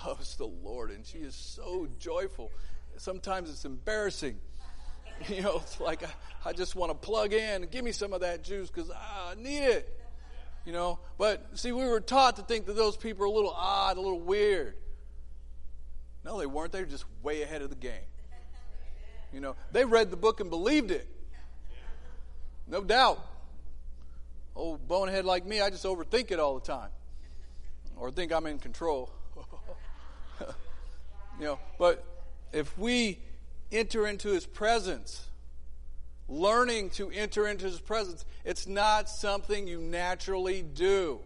loves 0.06 0.38
the 0.38 0.48
Lord 0.48 0.90
and 0.90 1.06
she 1.06 1.18
is 1.18 1.36
so 1.36 1.90
joyful. 2.00 2.50
Sometimes 2.96 3.50
it's 3.50 3.66
embarrassing. 3.66 4.40
You 5.30 5.42
know, 5.42 5.58
it's 5.58 5.80
like 5.80 6.04
I, 6.04 6.50
I 6.50 6.54
just 6.54 6.75
want 6.75 6.92
to 6.92 6.98
plug 6.98 7.34
in 7.34 7.63
and 7.63 7.72
give 7.72 7.84
me 7.84 7.92
some 7.92 8.13
of 8.13 8.22
that 8.22 8.44
juice 8.44 8.70
because 8.70 8.90
I 8.90 9.36
need 9.38 9.60
it. 9.60 9.98
You 10.66 10.74
know, 10.74 11.00
but 11.18 11.58
see, 11.58 11.72
we 11.72 11.86
were 11.86 12.00
taught 12.00 12.36
to 12.36 12.44
think 12.44 12.68
that 12.68 12.75
those 12.75 12.96
people 12.96 13.24
are 13.24 13.28
a 13.28 13.32
little 13.32 13.54
odd, 13.56 13.98
a 13.98 14.01
little 14.01 14.20
weird. 14.20 14.75
No, 16.24 16.40
they 16.40 16.46
weren't. 16.46 16.72
They 16.72 16.82
were 16.82 16.86
just 16.86 17.06
way 17.24 17.42
ahead 17.42 17.63
of 17.63 17.70
the 17.70 17.75
game. 17.75 17.94
You 19.34 19.40
know, 19.40 19.56
they 19.72 19.86
read 19.86 20.12
the 20.12 20.18
book 20.18 20.40
and 20.40 20.50
believed 20.50 20.92
it. 20.92 21.08
No 22.68 22.84
doubt. 22.84 23.25
Old 24.56 24.88
bonehead 24.88 25.25
like 25.25 25.46
me, 25.46 25.62
I 25.62 25.70
just 25.70 25.86
overthink 25.86 26.32
it 26.32 26.40
all 26.40 26.56
the 26.56 26.66
time. 26.66 26.90
Or 27.96 28.12
think 28.12 28.32
I'm 28.32 28.46
in 28.46 28.60
control. 28.60 29.10
you 31.40 31.46
know, 31.46 31.60
but 31.80 32.04
if 32.51 32.78
we 32.78 33.20
enter 33.72 34.08
into 34.08 34.30
his 34.30 34.46
presence, 34.46 35.28
learning 36.28 36.92
to 36.92 37.10
enter 37.12 37.48
into 37.48 37.66
his 37.66 37.80
presence, 37.80 38.25
it's 38.46 38.68
not 38.68 39.10
something 39.10 39.68
you 39.68 39.80
naturally 39.80 40.62
do. 40.62 41.20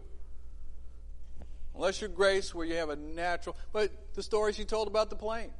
Unless 1.74 2.00
you're 2.00 2.08
grace, 2.08 2.54
where 2.54 2.66
you 2.66 2.74
have 2.76 2.88
a 2.88 2.96
natural. 2.96 3.56
But 3.72 3.92
the 4.14 4.22
story 4.22 4.52
she 4.52 4.64
told 4.64 4.88
about 4.88 5.10
the 5.10 5.16
plane 5.16 5.50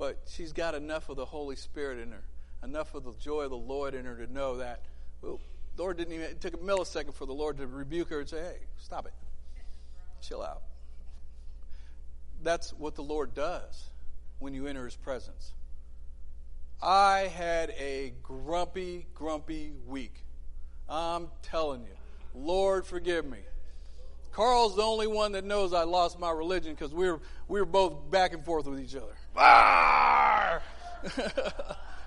but 0.00 0.18
she's 0.26 0.54
got 0.54 0.74
enough 0.74 1.10
of 1.10 1.16
the 1.16 1.26
Holy 1.26 1.56
Spirit 1.56 1.98
in 1.98 2.10
her, 2.10 2.22
enough 2.64 2.94
of 2.94 3.04
the 3.04 3.12
joy 3.20 3.42
of 3.42 3.50
the 3.50 3.56
Lord 3.56 3.94
in 3.94 4.06
her 4.06 4.16
to 4.16 4.32
know 4.32 4.56
that, 4.56 4.80
well, 5.20 5.38
Lord 5.76 5.98
didn't 5.98 6.14
even, 6.14 6.24
it 6.24 6.40
took 6.40 6.54
a 6.54 6.56
millisecond 6.56 7.12
for 7.12 7.26
the 7.26 7.34
Lord 7.34 7.58
to 7.58 7.66
rebuke 7.66 8.08
her 8.08 8.20
and 8.20 8.28
say, 8.28 8.40
hey, 8.40 8.56
stop 8.78 9.04
it. 9.04 9.12
Chill 10.22 10.42
out. 10.42 10.62
That's 12.42 12.72
what 12.72 12.94
the 12.94 13.02
Lord 13.02 13.34
does 13.34 13.89
when 14.40 14.52
you 14.54 14.66
enter 14.66 14.84
his 14.84 14.96
presence. 14.96 15.52
I 16.82 17.30
had 17.34 17.70
a 17.78 18.14
grumpy, 18.22 19.06
grumpy 19.14 19.72
week. 19.86 20.24
I'm 20.88 21.28
telling 21.42 21.82
you. 21.82 21.94
Lord, 22.34 22.86
forgive 22.86 23.24
me. 23.24 23.38
Carl's 24.32 24.76
the 24.76 24.82
only 24.82 25.06
one 25.06 25.32
that 25.32 25.44
knows 25.44 25.72
I 25.72 25.82
lost 25.84 26.18
my 26.18 26.30
religion 26.30 26.74
because 26.74 26.92
we 26.94 27.10
were, 27.10 27.20
we 27.48 27.60
were 27.60 27.66
both 27.66 28.10
back 28.10 28.32
and 28.32 28.44
forth 28.44 28.66
with 28.66 28.80
each 28.80 28.96
other. 28.96 29.12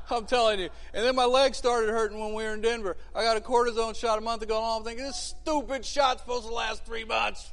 I'm 0.10 0.26
telling 0.26 0.60
you. 0.60 0.70
And 0.94 1.06
then 1.06 1.16
my 1.16 1.26
legs 1.26 1.58
started 1.58 1.90
hurting 1.90 2.20
when 2.20 2.34
we 2.34 2.44
were 2.44 2.54
in 2.54 2.62
Denver. 2.62 2.98
I 3.14 3.24
got 3.24 3.38
a 3.38 3.42
cortisone 3.42 3.96
shot 3.96 4.18
a 4.18 4.22
month 4.22 4.42
ago, 4.42 4.58
and 4.58 4.66
I'm 4.66 4.84
thinking, 4.84 5.06
this 5.06 5.18
stupid 5.18 5.86
shot's 5.86 6.22
supposed 6.22 6.48
to 6.48 6.54
last 6.54 6.86
three 6.86 7.06
months. 7.06 7.52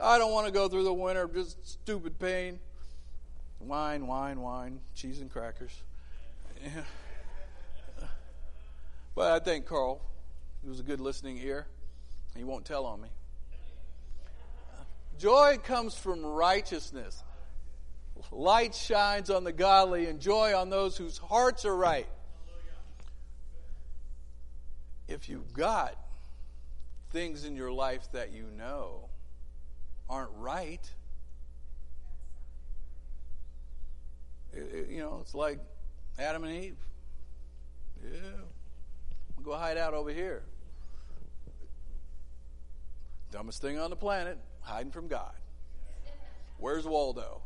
I 0.00 0.18
don't 0.18 0.32
want 0.32 0.46
to 0.46 0.52
go 0.52 0.68
through 0.68 0.84
the 0.84 0.92
winter, 0.92 1.22
of 1.22 1.34
just 1.34 1.66
stupid 1.66 2.18
pain. 2.18 2.58
Wine, 3.66 4.06
wine, 4.06 4.40
wine, 4.40 4.80
cheese 4.94 5.20
and 5.20 5.30
crackers. 5.30 5.72
Yeah. 6.62 6.82
But 9.14 9.32
I 9.32 9.38
thank 9.38 9.66
Carl. 9.66 10.00
He 10.62 10.68
was 10.68 10.80
a 10.80 10.82
good 10.82 11.00
listening 11.00 11.38
ear. 11.38 11.66
He 12.36 12.44
won't 12.44 12.64
tell 12.64 12.84
on 12.84 13.00
me. 13.00 13.08
Joy 15.18 15.58
comes 15.62 15.96
from 15.96 16.24
righteousness. 16.24 17.22
Light 18.30 18.74
shines 18.74 19.30
on 19.30 19.44
the 19.44 19.52
godly 19.52 20.06
and 20.06 20.20
joy 20.20 20.56
on 20.56 20.70
those 20.70 20.96
whose 20.96 21.18
hearts 21.18 21.64
are 21.64 21.76
right. 21.76 22.08
If 25.06 25.28
you've 25.28 25.52
got 25.52 25.96
things 27.10 27.44
in 27.44 27.54
your 27.56 27.70
life 27.70 28.10
that 28.12 28.32
you 28.32 28.46
know 28.56 29.08
aren't 30.08 30.32
right, 30.36 30.80
it, 34.56 34.88
you 34.90 34.98
know, 34.98 35.18
it's 35.20 35.34
like 35.34 35.58
Adam 36.18 36.44
and 36.44 36.52
Eve. 36.52 36.76
Yeah, 38.02 38.18
we'll 39.36 39.44
go 39.44 39.56
hide 39.56 39.76
out 39.76 39.94
over 39.94 40.10
here. 40.10 40.42
Dumbest 43.30 43.60
thing 43.60 43.78
on 43.78 43.90
the 43.90 43.96
planet, 43.96 44.38
hiding 44.60 44.92
from 44.92 45.08
God. 45.08 45.32
Where's 46.58 46.86
Waldo? 46.86 47.42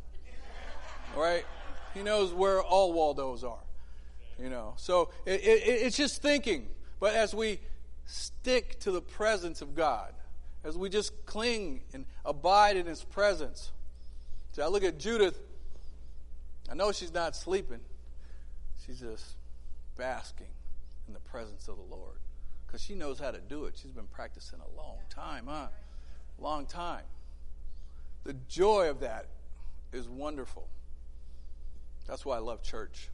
Right? 1.15 1.45
He 1.93 2.03
knows 2.03 2.33
where 2.33 2.61
all 2.61 2.93
Waldos 2.93 3.43
are. 3.43 3.63
You 4.39 4.49
know, 4.49 4.73
so 4.77 5.09
it, 5.25 5.41
it, 5.41 5.63
it's 5.65 5.97
just 5.97 6.21
thinking. 6.21 6.67
But 6.99 7.15
as 7.15 7.33
we 7.33 7.59
stick 8.05 8.79
to 8.81 8.91
the 8.91 9.01
presence 9.01 9.61
of 9.61 9.75
God, 9.75 10.13
as 10.63 10.77
we 10.77 10.89
just 10.89 11.25
cling 11.25 11.81
and 11.93 12.05
abide 12.25 12.77
in 12.77 12.85
His 12.85 13.03
presence. 13.03 13.71
See, 14.51 14.61
I 14.61 14.67
look 14.67 14.83
at 14.83 14.97
Judith. 14.99 15.39
I 16.69 16.75
know 16.75 16.91
she's 16.91 17.13
not 17.13 17.35
sleeping. 17.35 17.79
She's 18.85 18.99
just 18.99 19.35
basking 19.97 20.47
in 21.07 21.13
the 21.13 21.19
presence 21.19 21.67
of 21.67 21.77
the 21.77 21.95
Lord 21.95 22.17
because 22.65 22.81
she 22.81 22.93
knows 22.93 23.19
how 23.19 23.31
to 23.31 23.39
do 23.39 23.65
it. 23.65 23.75
She's 23.81 23.91
been 23.91 24.07
practicing 24.07 24.59
a 24.59 24.77
long 24.77 24.97
time, 25.09 25.45
huh? 25.47 25.67
Long 26.37 26.67
time. 26.67 27.03
The 28.23 28.33
joy 28.47 28.89
of 28.89 28.99
that 28.99 29.25
is 29.91 30.07
wonderful. 30.07 30.67
That's 32.07 32.25
why 32.25 32.35
I 32.35 32.39
love 32.39 32.61
church. 32.61 33.09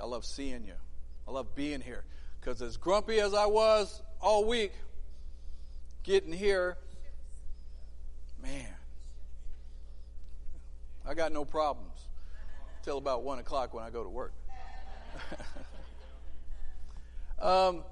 I 0.00 0.06
love 0.06 0.24
seeing 0.24 0.64
you. 0.64 0.74
I 1.28 1.30
love 1.30 1.54
being 1.54 1.80
here. 1.80 2.04
Because 2.40 2.60
as 2.62 2.76
grumpy 2.76 3.20
as 3.20 3.34
I 3.34 3.46
was 3.46 4.02
all 4.20 4.44
week, 4.44 4.72
getting 6.02 6.32
here, 6.32 6.76
man, 8.42 8.74
I 11.06 11.14
got 11.14 11.32
no 11.32 11.44
problems 11.44 12.09
till 12.82 12.98
about 12.98 13.22
1 13.22 13.38
o'clock 13.38 13.74
when 13.74 13.84
I 13.84 13.90
go 13.90 14.02
to 14.02 14.08
work. 14.08 14.32
um, 17.40 17.82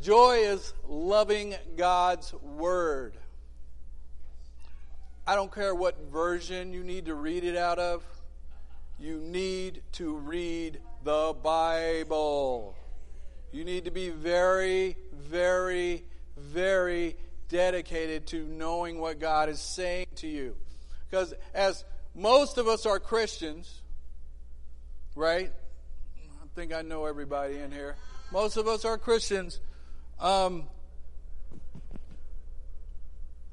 joy 0.00 0.38
is 0.38 0.72
loving 0.86 1.54
God's 1.76 2.32
Word. 2.34 3.14
I 5.26 5.34
don't 5.34 5.52
care 5.52 5.74
what 5.74 5.98
version 6.10 6.72
you 6.72 6.84
need 6.84 7.06
to 7.06 7.14
read 7.14 7.44
it 7.44 7.56
out 7.56 7.78
of 7.78 8.04
you 8.98 9.18
need 9.18 9.82
to 9.92 10.16
read 10.16 10.80
the 11.04 11.34
Bible. 11.42 12.74
You 13.52 13.62
need 13.62 13.84
to 13.84 13.90
be 13.90 14.08
very, 14.08 14.96
very, 15.12 16.04
very 16.36 17.16
dedicated 17.50 18.26
to 18.28 18.46
knowing 18.46 18.98
what 18.98 19.18
God 19.18 19.50
is 19.50 19.60
saying 19.60 20.06
to 20.16 20.26
you. 20.26 20.56
Because 21.10 21.34
as 21.52 21.84
most 22.14 22.56
of 22.56 22.68
us 22.68 22.86
are 22.86 22.98
Christians, 22.98 23.82
right? 25.16 25.50
I 26.18 26.46
think 26.54 26.72
I 26.72 26.82
know 26.82 27.06
everybody 27.06 27.58
in 27.58 27.72
here. 27.72 27.96
Most 28.30 28.56
of 28.56 28.68
us 28.68 28.84
are 28.84 28.98
Christians. 28.98 29.58
Um, 30.20 30.64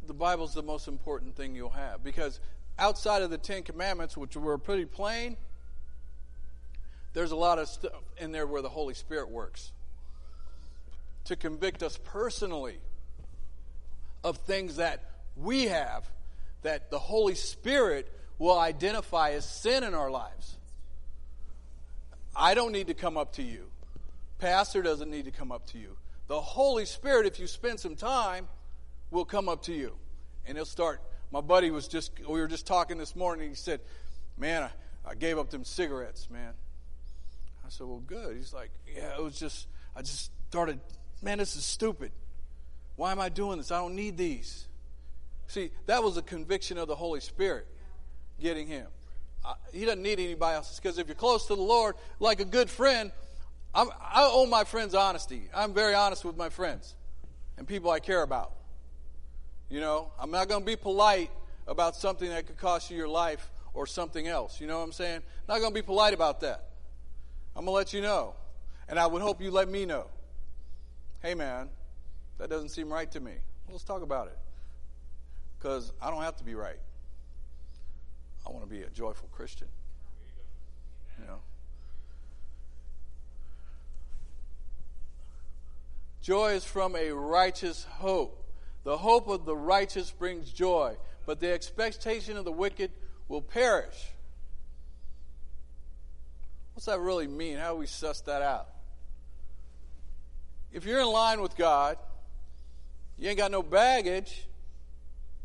the 0.06 0.14
Bible's 0.14 0.54
the 0.54 0.62
most 0.62 0.88
important 0.88 1.36
thing 1.36 1.56
you'll 1.56 1.70
have 1.70 2.04
because 2.04 2.40
outside 2.78 3.22
of 3.22 3.30
the 3.30 3.38
Ten 3.38 3.64
Commandments, 3.64 4.18
which 4.18 4.36
were 4.36 4.58
pretty 4.58 4.86
plain, 4.86 5.38
there's 7.14 7.32
a 7.32 7.36
lot 7.36 7.60
of 7.60 7.68
stuff 7.68 7.94
in 8.18 8.32
there 8.32 8.46
where 8.46 8.62
the 8.62 8.70
Holy 8.70 8.94
Spirit 8.94 9.30
works 9.30 9.72
to 11.26 11.36
convict 11.36 11.82
us 11.82 11.98
personally 12.04 12.80
of 14.24 14.38
things 14.38 14.76
that 14.78 15.04
we 15.38 15.66
have 15.66 16.10
that 16.64 16.92
the 16.92 17.00
Holy 17.00 17.36
Spirit 17.36 18.12
will 18.40 18.60
identify 18.60 19.32
as 19.32 19.48
sin 19.48 19.84
in 19.84 19.94
our 19.94 20.12
lives. 20.12 20.58
I 22.36 22.54
don't 22.54 22.72
need 22.72 22.88
to 22.88 22.94
come 22.94 23.18
up 23.18 23.34
to 23.34 23.44
you. 23.44 23.68
Pastor 24.40 24.82
doesn't 24.82 25.10
need 25.10 25.26
to 25.26 25.32
come 25.32 25.52
up 25.52 25.66
to 25.68 25.78
you. 25.78 25.98
The 26.28 26.40
Holy 26.40 26.86
Spirit, 26.86 27.26
if 27.26 27.40
you 27.40 27.48
spend 27.48 27.80
some 27.80 27.96
time, 27.96 28.48
will 29.12 29.26
come 29.26 29.48
up 29.48 29.64
to 29.64 29.74
you. 29.74 29.96
And 30.46 30.58
he'll 30.58 30.66
start 30.66 31.02
my 31.34 31.42
buddy 31.42 31.72
was 31.72 31.88
just, 31.88 32.12
we 32.20 32.40
were 32.40 32.48
just 32.48 32.68
talking 32.68 33.00
this 33.00 33.16
morning. 33.16 33.50
He 33.50 33.56
said, 33.56 33.82
Man, 34.38 34.62
I, 34.62 34.70
I 35.10 35.16
gave 35.16 35.40
up 35.40 35.50
them 35.50 35.66
cigarettes, 35.66 36.30
man. 36.30 36.54
I 37.66 37.70
said, 37.70 37.88
Well, 37.88 38.04
good. 38.06 38.38
He's 38.38 38.54
like, 38.54 38.70
Yeah, 38.96 39.18
it 39.18 39.24
was 39.24 39.40
just, 39.40 39.68
I 39.96 40.02
just 40.02 40.32
started, 40.50 40.80
man, 41.24 41.40
this 41.40 41.56
is 41.56 41.66
stupid. 41.66 42.12
Why 42.98 43.12
am 43.12 43.20
I 43.20 43.30
doing 43.30 43.58
this? 43.58 43.72
I 43.72 43.80
don't 43.80 43.96
need 43.96 44.16
these. 44.16 44.68
See, 45.48 45.72
that 45.88 46.04
was 46.04 46.18
a 46.18 46.22
conviction 46.22 46.78
of 46.78 46.88
the 46.88 46.96
Holy 46.96 47.20
Spirit 47.20 47.66
getting 48.40 48.68
him. 48.68 48.86
He 49.72 49.86
doesn't 49.86 50.02
need 50.02 50.20
anybody 50.20 50.56
else. 50.56 50.80
Because 50.80 50.98
if 50.98 51.08
you're 51.08 51.16
close 51.16 51.48
to 51.48 51.56
the 51.56 51.62
Lord, 51.62 51.96
like 52.20 52.40
a 52.40 52.46
good 52.46 52.70
friend, 52.70 53.12
I'm, 53.74 53.90
I 54.00 54.30
owe 54.32 54.46
my 54.46 54.64
friends 54.64 54.94
honesty. 54.94 55.50
I'm 55.54 55.74
very 55.74 55.94
honest 55.94 56.24
with 56.24 56.38
my 56.38 56.50
friends 56.50 56.96
and 57.58 57.68
people 57.68 57.90
I 57.90 58.00
care 58.00 58.22
about. 58.22 58.54
You 59.70 59.80
know, 59.80 60.12
I'm 60.20 60.32
not 60.32 60.48
going 60.48 60.62
to 60.62 60.66
be 60.66 60.76
polite 60.76 61.32
about 61.68 61.96
something 61.96 62.30
that 62.30 62.46
could 62.46 62.58
cost 62.58 62.92
you 62.92 62.98
your 62.98 63.08
life 63.08 63.50
or 63.74 63.88
something 63.88 64.28
else. 64.28 64.62
You 64.62 64.68
know 64.68 64.78
what 64.78 64.86
I'm 64.86 64.92
saying? 64.92 65.22
Not 65.48 65.60
going 65.60 65.72
to 65.72 65.76
be 65.76 65.82
polite 65.82 66.14
about 66.14 66.42
that. 66.42 66.66
I'm 67.56 67.66
going 67.66 67.74
to 67.74 67.78
let 67.78 67.94
you 67.94 68.02
know. 68.02 68.36
And 68.88 69.00
I 69.00 69.08
would 69.08 69.22
hope 69.22 69.42
you 69.42 69.50
let 69.50 69.70
me 69.70 69.86
know. 69.86 70.06
Hey, 71.22 71.34
man, 71.34 71.70
that 72.38 72.50
doesn't 72.50 72.70
seem 72.70 72.92
right 72.92 73.10
to 73.12 73.20
me. 73.20 73.34
Let's 73.70 73.84
talk 73.84 74.02
about 74.02 74.28
it. 74.28 74.38
Because 75.58 75.94
I 76.02 76.12
don't 76.12 76.22
have 76.22 76.36
to 76.38 76.44
be 76.44 76.54
right. 76.54 76.80
I 78.46 78.52
want 78.52 78.64
to 78.64 78.70
be 78.70 78.82
a 78.82 78.90
joyful 78.90 79.30
Christian. 79.32 79.68
You 81.20 81.26
know? 81.26 81.40
Joy 86.22 86.52
is 86.54 86.64
from 86.64 86.96
a 86.96 87.12
righteous 87.12 87.86
hope. 88.00 88.40
The 88.84 88.98
hope 88.98 89.28
of 89.28 89.46
the 89.46 89.56
righteous 89.56 90.12
brings 90.12 90.52
joy, 90.52 90.96
but 91.26 91.40
the 91.40 91.52
expectation 91.52 92.38
of 92.38 92.46
the 92.46 92.52
wicked 92.52 92.92
will 93.28 93.42
perish. 93.42 94.12
What's 96.74 96.86
that 96.86 97.00
really 97.00 97.28
mean? 97.28 97.58
How 97.58 97.74
do 97.74 97.80
we 97.80 97.86
suss 97.86 98.22
that 98.22 98.42
out? 98.42 98.68
If 100.72 100.86
you're 100.86 101.02
in 101.02 101.08
line 101.08 101.42
with 101.42 101.56
God, 101.56 101.98
you 103.18 103.30
ain't 103.30 103.38
got 103.38 103.52
no 103.52 103.62
baggage, 103.62 104.48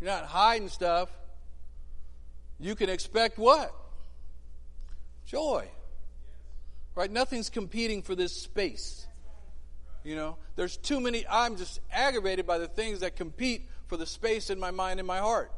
you're 0.00 0.10
not 0.10 0.24
hiding 0.24 0.68
stuff, 0.68 1.10
you 2.60 2.74
can 2.74 2.88
expect 2.88 3.38
what? 3.38 3.74
Joy. 5.26 5.68
Right? 6.94 7.10
Nothing's 7.10 7.50
competing 7.50 8.02
for 8.02 8.14
this 8.14 8.32
space. 8.32 9.06
You 10.04 10.16
know, 10.16 10.36
there's 10.56 10.76
too 10.76 11.00
many. 11.00 11.26
I'm 11.28 11.56
just 11.56 11.80
aggravated 11.92 12.46
by 12.46 12.58
the 12.58 12.66
things 12.66 13.00
that 13.00 13.16
compete 13.16 13.68
for 13.86 13.96
the 13.96 14.06
space 14.06 14.50
in 14.50 14.58
my 14.58 14.70
mind 14.70 15.00
and 15.00 15.06
my 15.06 15.18
heart. 15.18 15.52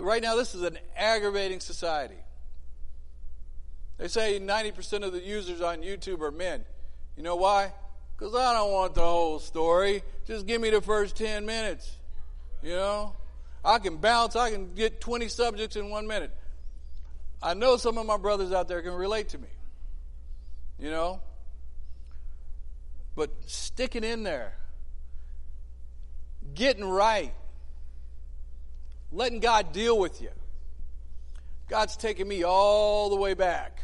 Right 0.00 0.22
now, 0.22 0.36
this 0.36 0.54
is 0.54 0.62
an 0.62 0.78
aggravating 0.96 1.60
society. 1.60 2.18
They 3.98 4.08
say 4.08 4.40
90% 4.40 5.04
of 5.04 5.12
the 5.12 5.20
users 5.20 5.60
on 5.60 5.82
YouTube 5.82 6.20
are 6.22 6.30
men. 6.30 6.64
You 7.16 7.22
know 7.22 7.36
why? 7.36 7.72
Because 8.16 8.34
I 8.34 8.52
don't 8.52 8.72
want 8.72 8.94
the 8.94 9.02
whole 9.02 9.38
story. 9.38 10.02
Just 10.26 10.46
give 10.46 10.60
me 10.60 10.70
the 10.70 10.80
first 10.80 11.16
10 11.16 11.46
minutes. 11.46 11.96
You 12.62 12.74
know? 12.74 13.16
I 13.68 13.78
can 13.78 13.98
bounce, 13.98 14.34
I 14.34 14.50
can 14.50 14.74
get 14.74 15.00
20 15.00 15.28
subjects 15.28 15.76
in 15.76 15.90
one 15.90 16.06
minute. 16.06 16.34
I 17.42 17.54
know 17.54 17.76
some 17.76 17.98
of 17.98 18.06
my 18.06 18.16
brothers 18.16 18.50
out 18.52 18.66
there 18.66 18.82
can 18.82 18.92
relate 18.92 19.28
to 19.30 19.38
me. 19.38 19.48
You 20.78 20.90
know? 20.90 21.20
but 23.14 23.30
sticking 23.46 24.04
in 24.04 24.22
there, 24.22 24.52
getting 26.54 26.84
right, 26.84 27.34
letting 29.10 29.40
God 29.40 29.72
deal 29.72 29.98
with 29.98 30.22
you. 30.22 30.30
God's 31.68 31.96
taking 31.96 32.28
me 32.28 32.44
all 32.44 33.10
the 33.10 33.16
way 33.16 33.34
back 33.34 33.82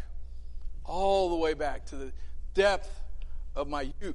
all 0.84 1.30
the 1.30 1.36
way 1.36 1.54
back 1.54 1.86
to 1.86 1.96
the 1.96 2.12
depth 2.54 2.90
of 3.56 3.68
my 3.68 3.90
youth, 4.00 4.14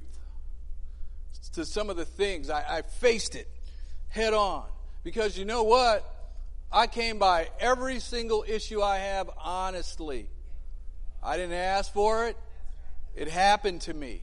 to 1.52 1.64
some 1.64 1.90
of 1.90 1.96
the 1.96 2.04
things. 2.04 2.48
I, 2.48 2.78
I 2.78 2.82
faced 2.82 3.34
it 3.34 3.48
head 4.08 4.34
on. 4.34 4.64
Because 5.02 5.38
you 5.38 5.44
know 5.44 5.62
what? 5.62 6.04
I 6.72 6.86
came 6.86 7.18
by 7.18 7.48
every 7.58 7.98
single 7.98 8.44
issue 8.46 8.82
I 8.82 8.98
have 8.98 9.30
honestly. 9.38 10.28
I 11.22 11.36
didn't 11.36 11.54
ask 11.54 11.92
for 11.92 12.26
it, 12.26 12.36
it 13.14 13.28
happened 13.28 13.82
to 13.82 13.94
me. 13.94 14.22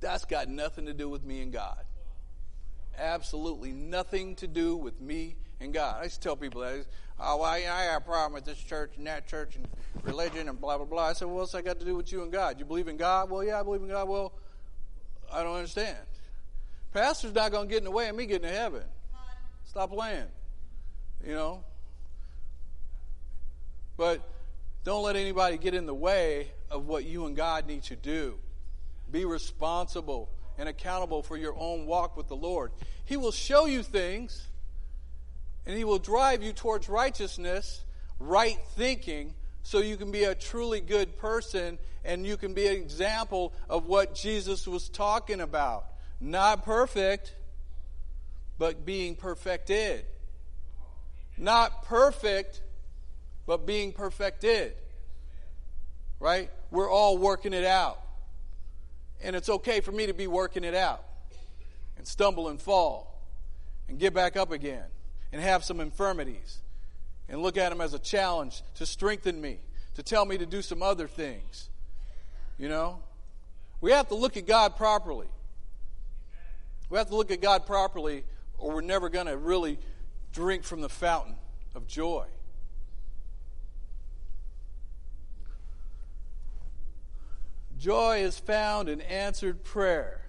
That's 0.00 0.24
got 0.24 0.48
nothing 0.48 0.86
to 0.86 0.94
do 0.94 1.08
with 1.08 1.24
me 1.24 1.40
and 1.40 1.52
God. 1.52 1.84
Absolutely 2.98 3.72
nothing 3.72 4.36
to 4.36 4.46
do 4.46 4.76
with 4.76 5.00
me 5.00 5.36
and 5.60 5.72
God. 5.72 6.00
I 6.00 6.04
used 6.04 6.16
to 6.16 6.20
tell 6.20 6.36
people 6.36 6.62
that. 6.62 6.84
Oh, 7.18 7.38
well, 7.38 7.50
I 7.50 7.60
have 7.60 8.02
a 8.02 8.04
problem 8.04 8.32
with 8.32 8.44
this 8.44 8.58
church 8.58 8.92
and 8.96 9.06
that 9.06 9.28
church 9.28 9.56
and 9.56 9.68
religion 10.02 10.48
and 10.48 10.60
blah, 10.60 10.76
blah, 10.76 10.86
blah. 10.86 11.06
I 11.06 11.12
said, 11.12 11.26
well, 11.26 11.36
what's 11.36 11.52
that 11.52 11.64
got 11.64 11.78
to 11.78 11.84
do 11.84 11.94
with 11.94 12.10
you 12.10 12.22
and 12.22 12.32
God? 12.32 12.58
You 12.58 12.64
believe 12.64 12.88
in 12.88 12.96
God? 12.96 13.30
Well, 13.30 13.44
yeah, 13.44 13.60
I 13.60 13.62
believe 13.62 13.82
in 13.82 13.88
God. 13.88 14.08
Well, 14.08 14.32
I 15.32 15.42
don't 15.42 15.54
understand. 15.54 15.96
Pastor's 16.94 17.34
not 17.34 17.50
going 17.50 17.66
to 17.66 17.70
get 17.70 17.78
in 17.78 17.84
the 17.84 17.90
way 17.90 18.08
of 18.08 18.14
me 18.14 18.24
getting 18.24 18.48
to 18.48 18.54
heaven. 18.54 18.84
Stop 19.64 19.90
playing. 19.90 20.28
You 21.26 21.34
know? 21.34 21.64
But 23.96 24.20
don't 24.84 25.02
let 25.02 25.16
anybody 25.16 25.58
get 25.58 25.74
in 25.74 25.86
the 25.86 25.94
way 25.94 26.52
of 26.70 26.86
what 26.86 27.04
you 27.04 27.26
and 27.26 27.36
God 27.36 27.66
need 27.66 27.82
to 27.84 27.96
do. 27.96 28.36
Be 29.10 29.24
responsible 29.24 30.30
and 30.56 30.68
accountable 30.68 31.24
for 31.24 31.36
your 31.36 31.56
own 31.58 31.86
walk 31.86 32.16
with 32.16 32.28
the 32.28 32.36
Lord. 32.36 32.70
He 33.04 33.16
will 33.16 33.32
show 33.32 33.66
you 33.66 33.82
things 33.82 34.46
and 35.66 35.76
He 35.76 35.82
will 35.82 35.98
drive 35.98 36.44
you 36.44 36.52
towards 36.52 36.88
righteousness, 36.88 37.82
right 38.20 38.58
thinking, 38.76 39.34
so 39.64 39.80
you 39.80 39.96
can 39.96 40.12
be 40.12 40.24
a 40.24 40.34
truly 40.34 40.80
good 40.80 41.16
person 41.16 41.78
and 42.04 42.24
you 42.24 42.36
can 42.36 42.54
be 42.54 42.68
an 42.68 42.74
example 42.74 43.52
of 43.68 43.86
what 43.86 44.14
Jesus 44.14 44.68
was 44.68 44.88
talking 44.88 45.40
about. 45.40 45.86
Not 46.24 46.64
perfect, 46.64 47.34
but 48.58 48.86
being 48.86 49.14
perfected. 49.14 50.06
Not 51.36 51.84
perfect, 51.84 52.62
but 53.46 53.66
being 53.66 53.92
perfected. 53.92 54.72
Right? 56.18 56.48
We're 56.70 56.90
all 56.90 57.18
working 57.18 57.52
it 57.52 57.66
out. 57.66 58.00
And 59.22 59.36
it's 59.36 59.50
okay 59.50 59.82
for 59.82 59.92
me 59.92 60.06
to 60.06 60.14
be 60.14 60.26
working 60.26 60.64
it 60.64 60.74
out 60.74 61.04
and 61.98 62.08
stumble 62.08 62.48
and 62.48 62.58
fall 62.58 63.22
and 63.86 63.98
get 63.98 64.14
back 64.14 64.34
up 64.34 64.50
again 64.50 64.84
and 65.30 65.42
have 65.42 65.62
some 65.62 65.78
infirmities 65.78 66.62
and 67.28 67.42
look 67.42 67.58
at 67.58 67.68
them 67.68 67.82
as 67.82 67.92
a 67.92 67.98
challenge 67.98 68.62
to 68.76 68.86
strengthen 68.86 69.38
me, 69.38 69.58
to 69.96 70.02
tell 70.02 70.24
me 70.24 70.38
to 70.38 70.46
do 70.46 70.62
some 70.62 70.82
other 70.82 71.06
things. 71.06 71.68
You 72.56 72.70
know? 72.70 73.00
We 73.82 73.92
have 73.92 74.08
to 74.08 74.14
look 74.14 74.38
at 74.38 74.46
God 74.46 74.76
properly. 74.78 75.28
We 76.90 76.98
have 76.98 77.08
to 77.08 77.16
look 77.16 77.30
at 77.30 77.40
God 77.40 77.66
properly, 77.66 78.24
or 78.58 78.74
we're 78.74 78.80
never 78.82 79.08
going 79.08 79.26
to 79.26 79.36
really 79.36 79.78
drink 80.32 80.64
from 80.64 80.80
the 80.80 80.88
fountain 80.88 81.36
of 81.74 81.86
joy. 81.86 82.26
Joy 87.78 88.18
is 88.18 88.38
found 88.38 88.88
in 88.88 89.00
answered 89.00 89.64
prayer. 89.64 90.20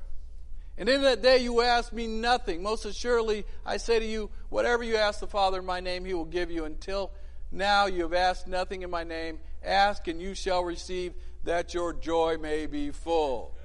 And 0.77 0.89
in 0.89 1.03
that 1.03 1.21
day 1.21 1.37
you 1.37 1.61
ask 1.61 1.93
me 1.93 2.05
nothing. 2.05 2.61
Most 2.61 2.85
assuredly, 2.85 3.45
I 3.65 3.77
say 3.77 3.99
to 3.99 4.05
you, 4.05 4.29
whatever 4.49 4.83
you 4.83 4.97
ask 4.97 5.21
the 5.21 5.27
Father 5.27 5.59
in 5.59 5.65
my 5.65 5.79
name, 5.79 6.03
he 6.03 6.13
will 6.13 6.25
give 6.25 6.51
you. 6.51 6.65
Until 6.65 7.11
now 7.51 7.85
you 7.85 8.01
have 8.03 8.13
asked 8.13 8.47
nothing 8.47 8.81
in 8.81 8.89
my 8.89 9.03
name. 9.03 9.39
Ask 9.63 10.07
and 10.07 10.21
you 10.21 10.35
shall 10.35 10.63
receive, 10.63 11.13
that 11.45 11.73
your 11.73 11.93
joy 11.93 12.37
may 12.37 12.65
be 12.65 12.91
full. 12.91 13.55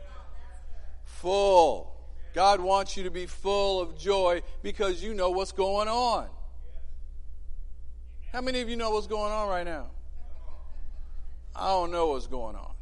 Full. 1.04 1.92
God 2.32 2.60
wants 2.60 2.96
you 2.96 3.04
to 3.04 3.10
be 3.10 3.26
full 3.26 3.80
of 3.80 3.98
joy 3.98 4.42
because 4.62 5.02
you 5.02 5.14
know 5.14 5.30
what's 5.30 5.52
going 5.52 5.88
on. 5.88 6.28
How 8.32 8.40
many 8.40 8.60
of 8.60 8.68
you 8.68 8.76
know 8.76 8.90
what's 8.90 9.08
going 9.08 9.32
on 9.32 9.48
right 9.48 9.64
now? 9.64 9.86
I 11.54 11.68
don't 11.68 11.90
know 11.90 12.08
what's 12.08 12.28
going 12.28 12.54
on. 12.54 12.72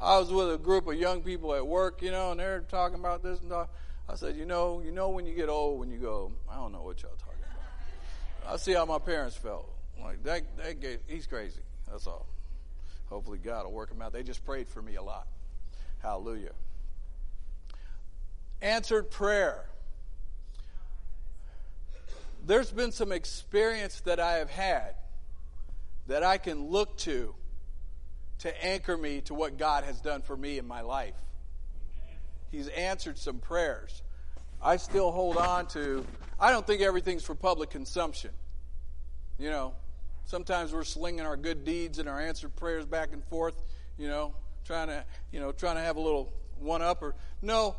I 0.00 0.18
was 0.18 0.30
with 0.30 0.52
a 0.54 0.58
group 0.58 0.86
of 0.86 0.94
young 0.94 1.22
people 1.22 1.54
at 1.54 1.66
work, 1.66 2.00
you 2.00 2.12
know, 2.12 2.30
and 2.30 2.40
they're 2.40 2.60
talking 2.60 2.98
about 2.98 3.22
this 3.22 3.40
and 3.40 3.50
that. 3.50 3.68
I 4.08 4.14
said, 4.14 4.36
you 4.36 4.46
know, 4.46 4.80
you 4.84 4.92
know 4.92 5.10
when 5.10 5.26
you 5.26 5.34
get 5.34 5.48
old, 5.48 5.80
when 5.80 5.90
you 5.90 5.98
go, 5.98 6.32
I 6.48 6.54
don't 6.54 6.72
know 6.72 6.82
what 6.82 7.02
y'all 7.02 7.12
talking 7.18 7.42
about. 7.42 8.54
I 8.54 8.56
see 8.56 8.72
how 8.72 8.84
my 8.84 8.98
parents 8.98 9.36
felt. 9.36 9.68
Like 10.00 10.22
that, 10.24 10.42
that 10.56 10.80
gave, 10.80 11.00
he's 11.06 11.26
crazy. 11.26 11.60
That's 11.90 12.06
all. 12.06 12.26
Hopefully 13.08 13.38
God 13.38 13.64
will 13.64 13.72
work 13.72 13.90
him 13.90 14.00
out. 14.00 14.12
They 14.12 14.22
just 14.22 14.44
prayed 14.44 14.68
for 14.68 14.80
me 14.80 14.94
a 14.94 15.02
lot. 15.02 15.26
Hallelujah 16.00 16.52
answered 18.62 19.10
prayer. 19.10 19.64
There's 22.46 22.70
been 22.70 22.92
some 22.92 23.12
experience 23.12 24.00
that 24.00 24.18
I 24.18 24.34
have 24.34 24.50
had 24.50 24.94
that 26.06 26.22
I 26.22 26.38
can 26.38 26.68
look 26.68 26.96
to 26.98 27.34
to 28.40 28.64
anchor 28.64 28.96
me 28.96 29.20
to 29.22 29.34
what 29.34 29.58
God 29.58 29.84
has 29.84 30.00
done 30.00 30.22
for 30.22 30.36
me 30.36 30.58
in 30.58 30.66
my 30.66 30.80
life. 30.80 31.14
He's 32.50 32.68
answered 32.68 33.18
some 33.18 33.38
prayers. 33.38 34.02
I 34.62 34.76
still 34.76 35.10
hold 35.10 35.36
on 35.36 35.66
to, 35.68 36.04
I 36.38 36.50
don't 36.50 36.66
think 36.66 36.82
everything's 36.82 37.22
for 37.22 37.34
public 37.34 37.70
consumption. 37.70 38.30
You 39.38 39.50
know, 39.50 39.74
sometimes 40.24 40.72
we're 40.72 40.84
slinging 40.84 41.20
our 41.20 41.36
good 41.36 41.64
deeds 41.64 41.98
and 41.98 42.08
our 42.08 42.20
answered 42.20 42.56
prayers 42.56 42.86
back 42.86 43.12
and 43.12 43.22
forth, 43.24 43.54
you 43.98 44.08
know, 44.08 44.34
trying 44.64 44.88
to, 44.88 45.04
you 45.32 45.40
know, 45.40 45.52
trying 45.52 45.76
to 45.76 45.82
have 45.82 45.96
a 45.96 46.00
little 46.00 46.32
one 46.58 46.82
up 46.82 47.02
or 47.02 47.14
no, 47.42 47.76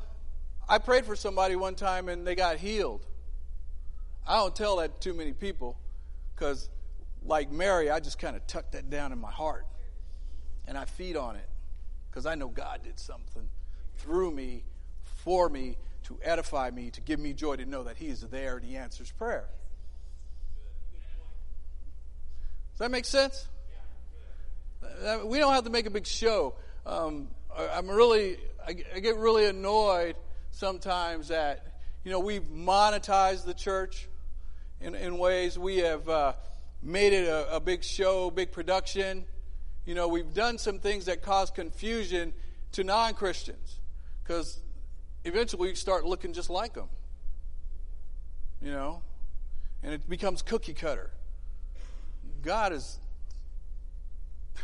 I 0.71 0.77
prayed 0.77 1.05
for 1.05 1.17
somebody 1.17 1.57
one 1.57 1.75
time 1.75 2.07
and 2.07 2.25
they 2.25 2.34
got 2.34 2.55
healed. 2.55 3.05
I 4.25 4.38
don't 4.38 4.55
tell 4.55 4.77
that 4.77 5.01
to 5.01 5.10
too 5.10 5.13
many 5.13 5.34
people 5.34 5.77
because, 6.34 6.69
like 7.25 7.51
Mary, 7.51 7.91
I 7.91 7.99
just 7.99 8.17
kind 8.17 8.38
of 8.38 8.47
tuck 8.47 8.71
that 8.71 8.89
down 8.89 9.12
in 9.12 9.19
my 9.19 9.31
heart 9.31 9.65
and 10.65 10.77
I 10.77 10.86
feed 10.86 11.17
on 11.17 11.36
it 11.36 11.49
because 12.10 12.25
I 12.25 12.36
know 12.36 12.47
God 12.47 12.84
did 12.86 12.97
something 13.01 13.49
through 13.97 14.31
me, 14.31 14.63
for 15.25 15.49
me, 15.49 15.75
to 16.03 16.17
edify 16.23 16.71
me, 16.71 16.89
to 16.91 17.01
give 17.01 17.19
me 17.19 17.34
joy 17.34 17.57
to 17.57 17.65
know 17.65 17.84
that 17.84 17.97
He 17.97 18.07
is 18.07 18.21
there 18.21 18.55
and 18.55 18.65
He 18.65 18.77
answers 18.77 19.12
prayer. 19.12 19.49
Does 22.71 22.79
that 22.79 22.91
make 22.91 23.03
sense? 23.03 23.45
We 25.25 25.38
don't 25.38 25.51
have 25.51 25.65
to 25.65 25.69
make 25.69 25.86
a 25.86 25.91
big 25.91 26.07
show. 26.07 26.55
Um, 26.86 27.27
I'm 27.53 27.89
really, 27.89 28.38
I 28.65 28.71
get 28.71 29.17
really 29.17 29.47
annoyed 29.47 30.15
sometimes 30.51 31.29
that, 31.29 31.65
you 32.03 32.11
know, 32.11 32.19
we've 32.19 32.43
monetized 32.43 33.45
the 33.45 33.53
church 33.53 34.07
in, 34.79 34.95
in 34.95 35.17
ways. 35.17 35.57
We 35.57 35.77
have 35.77 36.07
uh, 36.07 36.33
made 36.81 37.13
it 37.13 37.27
a, 37.27 37.55
a 37.55 37.59
big 37.59 37.83
show, 37.83 38.29
big 38.29 38.51
production. 38.51 39.25
You 39.85 39.95
know, 39.95 40.07
we've 40.07 40.33
done 40.33 40.57
some 40.57 40.79
things 40.79 41.05
that 41.05 41.21
cause 41.21 41.49
confusion 41.49 42.33
to 42.73 42.83
non 42.83 43.13
Christians 43.13 43.79
because 44.23 44.59
eventually 45.25 45.69
we 45.69 45.75
start 45.75 46.05
looking 46.05 46.33
just 46.33 46.49
like 46.49 46.73
them. 46.73 46.89
You 48.61 48.71
know, 48.71 49.01
and 49.81 49.93
it 49.93 50.07
becomes 50.07 50.41
cookie 50.41 50.73
cutter. 50.73 51.09
God 52.43 52.73
is 52.73 52.99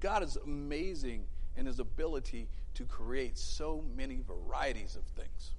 God 0.00 0.22
is 0.22 0.36
amazing 0.36 1.24
in 1.56 1.66
his 1.66 1.78
ability 1.80 2.48
to 2.74 2.84
create 2.84 3.38
so 3.38 3.82
many 3.96 4.20
varieties 4.26 4.96
of 4.96 5.02
things. 5.20 5.50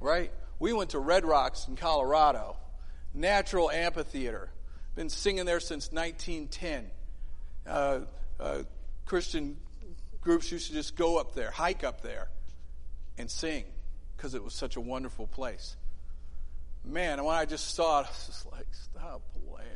Right? 0.00 0.32
We 0.58 0.72
went 0.72 0.90
to 0.90 0.98
Red 0.98 1.24
Rocks 1.24 1.66
in 1.68 1.76
Colorado, 1.76 2.56
natural 3.14 3.70
amphitheater. 3.70 4.50
Been 4.94 5.08
singing 5.08 5.44
there 5.44 5.60
since 5.60 5.90
1910. 5.92 6.90
Uh, 7.66 8.00
uh, 8.38 8.62
Christian 9.06 9.56
groups 10.20 10.50
used 10.52 10.68
to 10.68 10.72
just 10.72 10.96
go 10.96 11.18
up 11.18 11.34
there, 11.34 11.50
hike 11.50 11.84
up 11.84 12.02
there, 12.02 12.28
and 13.18 13.30
sing 13.30 13.64
because 14.16 14.34
it 14.34 14.44
was 14.44 14.54
such 14.54 14.76
a 14.76 14.80
wonderful 14.80 15.26
place. 15.26 15.76
Man, 16.84 17.18
and 17.18 17.26
when 17.26 17.36
I 17.36 17.44
just 17.44 17.74
saw 17.74 18.00
it, 18.00 18.02
I 18.06 18.10
was 18.10 18.26
just 18.26 18.52
like, 18.52 18.66
stop 18.72 19.22
playing. 19.48 19.68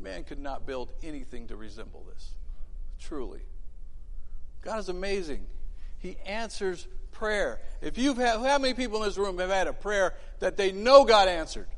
Man 0.00 0.24
could 0.24 0.38
not 0.38 0.66
build 0.66 0.92
anything 1.02 1.48
to 1.48 1.56
resemble 1.56 2.06
this. 2.12 2.30
Truly. 3.00 3.40
God 4.62 4.78
is 4.78 4.88
amazing. 4.88 5.46
He 5.98 6.16
answers 6.26 6.86
prayer. 7.12 7.60
If 7.80 7.98
you've 7.98 8.16
had, 8.16 8.40
how 8.40 8.58
many 8.58 8.74
people 8.74 9.02
in 9.02 9.08
this 9.08 9.18
room 9.18 9.38
have 9.38 9.50
had 9.50 9.66
a 9.66 9.72
prayer 9.72 10.14
that 10.40 10.56
they 10.56 10.72
know 10.72 11.04
God 11.04 11.28
answered? 11.28 11.68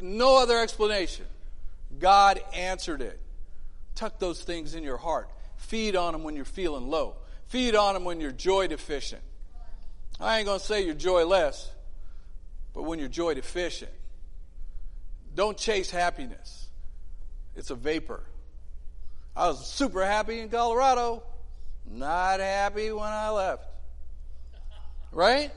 No 0.00 0.40
other 0.40 0.58
explanation. 0.58 1.26
God 1.98 2.40
answered 2.54 3.02
it. 3.02 3.20
Tuck 3.94 4.18
those 4.18 4.42
things 4.42 4.74
in 4.74 4.82
your 4.82 4.96
heart. 4.96 5.30
Feed 5.56 5.96
on 5.96 6.12
them 6.12 6.22
when 6.22 6.36
you're 6.36 6.44
feeling 6.44 6.88
low. 6.88 7.16
Feed 7.46 7.74
on 7.74 7.94
them 7.94 8.04
when 8.04 8.20
you're 8.20 8.32
joy 8.32 8.66
deficient. 8.66 9.22
I 10.20 10.38
ain't 10.38 10.46
going 10.46 10.58
to 10.58 10.64
say 10.64 10.84
you're 10.84 10.94
joyless, 10.94 11.70
but 12.74 12.82
when 12.82 12.98
you're 12.98 13.08
joy 13.08 13.34
deficient. 13.34 13.90
Don't 15.34 15.56
chase 15.56 15.90
happiness, 15.90 16.68
it's 17.54 17.70
a 17.70 17.74
vapor. 17.74 18.22
I 19.36 19.48
was 19.48 19.66
super 19.66 20.04
happy 20.04 20.40
in 20.40 20.48
Colorado, 20.48 21.22
not 21.90 22.40
happy 22.40 22.90
when 22.90 23.08
I 23.08 23.28
left. 23.28 23.68
Right? 25.12 25.50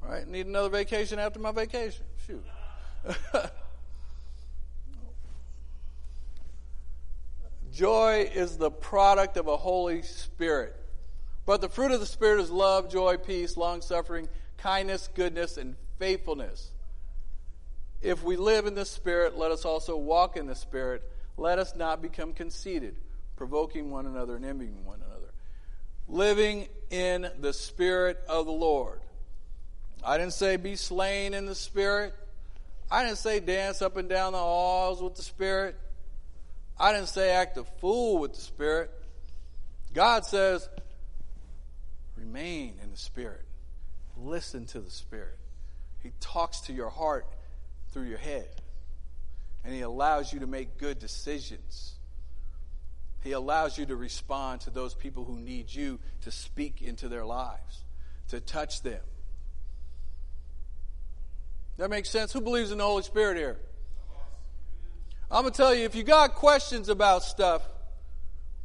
Right? 0.00 0.26
Need 0.28 0.46
another 0.46 0.68
vacation 0.68 1.18
after 1.18 1.40
my 1.40 1.50
vacation. 1.50 2.04
Shoot. 2.26 2.44
Joy 7.72 8.30
is 8.32 8.56
the 8.56 8.70
product 8.70 9.36
of 9.36 9.48
a 9.48 9.56
Holy 9.56 10.02
Spirit. 10.02 10.76
But 11.44 11.60
the 11.60 11.68
fruit 11.68 11.90
of 11.90 11.98
the 11.98 12.06
Spirit 12.06 12.40
is 12.40 12.50
love, 12.50 12.88
joy, 12.88 13.16
peace, 13.16 13.56
long 13.56 13.82
suffering, 13.82 14.28
kindness, 14.58 15.08
goodness, 15.12 15.56
and 15.56 15.74
faithfulness. 15.98 16.70
If 18.00 18.22
we 18.22 18.36
live 18.36 18.66
in 18.66 18.74
the 18.74 18.84
Spirit, 18.84 19.36
let 19.36 19.50
us 19.50 19.64
also 19.64 19.96
walk 19.96 20.36
in 20.36 20.46
the 20.46 20.54
Spirit. 20.54 21.02
Let 21.36 21.58
us 21.58 21.74
not 21.74 22.00
become 22.00 22.32
conceited, 22.32 22.96
provoking 23.36 23.90
one 23.90 24.06
another 24.06 24.36
and 24.36 24.44
envying 24.44 24.84
one 24.84 25.00
another. 25.04 25.32
Living 26.08 26.68
in 26.90 27.28
the 27.40 27.52
Spirit 27.52 28.22
of 28.28 28.46
the 28.46 28.52
Lord. 28.52 29.00
I 30.04 30.18
didn't 30.18 30.34
say 30.34 30.56
be 30.56 30.76
slain 30.76 31.34
in 31.34 31.46
the 31.46 31.54
Spirit. 31.54 32.14
I 32.90 33.04
didn't 33.04 33.18
say 33.18 33.40
dance 33.40 33.82
up 33.82 33.96
and 33.96 34.08
down 34.08 34.32
the 34.32 34.38
halls 34.38 35.02
with 35.02 35.14
the 35.14 35.22
Spirit. 35.22 35.76
I 36.78 36.92
didn't 36.92 37.08
say 37.08 37.30
act 37.30 37.56
a 37.56 37.64
fool 37.64 38.18
with 38.18 38.34
the 38.34 38.40
Spirit. 38.40 38.90
God 39.94 40.26
says, 40.26 40.68
remain 42.16 42.74
in 42.82 42.90
the 42.90 42.96
Spirit. 42.96 43.44
Listen 44.16 44.66
to 44.66 44.80
the 44.80 44.90
Spirit. 44.90 45.38
He 46.02 46.12
talks 46.20 46.60
to 46.62 46.72
your 46.72 46.90
heart 46.90 47.26
through 47.90 48.04
your 48.04 48.18
head. 48.18 48.48
And 49.64 49.74
He 49.74 49.80
allows 49.80 50.32
you 50.32 50.40
to 50.40 50.46
make 50.46 50.78
good 50.78 50.98
decisions. 50.98 51.94
He 53.22 53.32
allows 53.32 53.78
you 53.78 53.86
to 53.86 53.96
respond 53.96 54.60
to 54.62 54.70
those 54.70 54.94
people 54.94 55.24
who 55.24 55.38
need 55.38 55.72
you 55.72 55.98
to 56.22 56.30
speak 56.30 56.82
into 56.82 57.08
their 57.08 57.24
lives, 57.24 57.84
to 58.28 58.40
touch 58.40 58.82
them. 58.82 59.00
That 61.78 61.90
makes 61.90 62.10
sense? 62.10 62.32
Who 62.32 62.40
believes 62.40 62.70
in 62.70 62.78
the 62.78 62.84
Holy 62.84 63.02
Spirit 63.02 63.36
here? 63.36 63.58
I'm 65.30 65.42
going 65.42 65.52
to 65.52 65.56
tell 65.56 65.74
you 65.74 65.84
if 65.84 65.94
you 65.94 66.02
got 66.04 66.34
questions 66.34 66.88
about 66.88 67.22
stuff, 67.22 67.62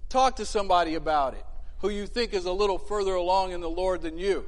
talk 0.10 0.36
to 0.36 0.46
somebody 0.46 0.96
about 0.96 1.34
it 1.34 1.46
who 1.80 1.90
you 1.90 2.06
think 2.06 2.34
is 2.34 2.46
a 2.46 2.52
little 2.52 2.78
further 2.78 3.14
along 3.14 3.54
in 3.54 3.62
the 3.62 3.70
Lord 3.70 4.02
than 4.02 4.18
you. 4.18 4.46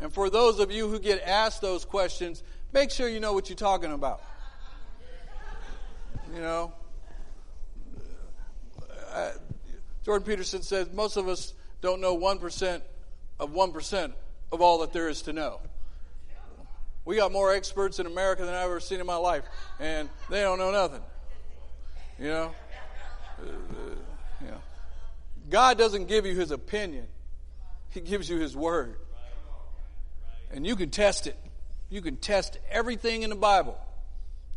And 0.00 0.12
for 0.12 0.30
those 0.30 0.58
of 0.58 0.70
you 0.70 0.88
who 0.88 0.98
get 0.98 1.22
asked 1.22 1.60
those 1.60 1.84
questions, 1.84 2.42
make 2.72 2.90
sure 2.90 3.08
you 3.08 3.20
know 3.20 3.32
what 3.32 3.48
you're 3.48 3.56
talking 3.56 3.92
about. 3.92 4.22
You 6.34 6.40
know? 6.40 6.72
Uh, 9.12 9.30
Jordan 10.04 10.26
Peterson 10.26 10.62
says 10.62 10.90
most 10.92 11.16
of 11.16 11.28
us 11.28 11.52
don't 11.80 12.00
know 12.00 12.16
1% 12.16 12.82
of 13.38 13.50
1% 13.50 14.12
of 14.50 14.60
all 14.60 14.78
that 14.78 14.92
there 14.92 15.08
is 15.08 15.22
to 15.22 15.32
know. 15.32 15.60
We 17.04 17.16
got 17.16 17.32
more 17.32 17.52
experts 17.52 17.98
in 17.98 18.06
America 18.06 18.44
than 18.44 18.54
I've 18.54 18.64
ever 18.64 18.80
seen 18.80 19.00
in 19.00 19.06
my 19.06 19.16
life, 19.16 19.44
and 19.80 20.08
they 20.30 20.40
don't 20.40 20.58
know 20.58 20.70
nothing. 20.70 21.02
You 22.18 22.28
know? 22.28 22.54
Uh, 23.40 23.46
you 24.40 24.46
know. 24.46 24.62
God 25.50 25.78
doesn't 25.78 26.06
give 26.06 26.24
you 26.24 26.34
his 26.34 26.50
opinion, 26.50 27.06
he 27.90 28.00
gives 28.00 28.28
you 28.28 28.38
his 28.38 28.56
word. 28.56 28.96
And 30.52 30.66
you 30.66 30.76
can 30.76 30.90
test 30.90 31.26
it. 31.26 31.36
You 31.88 32.02
can 32.02 32.16
test 32.16 32.58
everything 32.70 33.22
in 33.22 33.30
the 33.30 33.36
Bible 33.36 33.78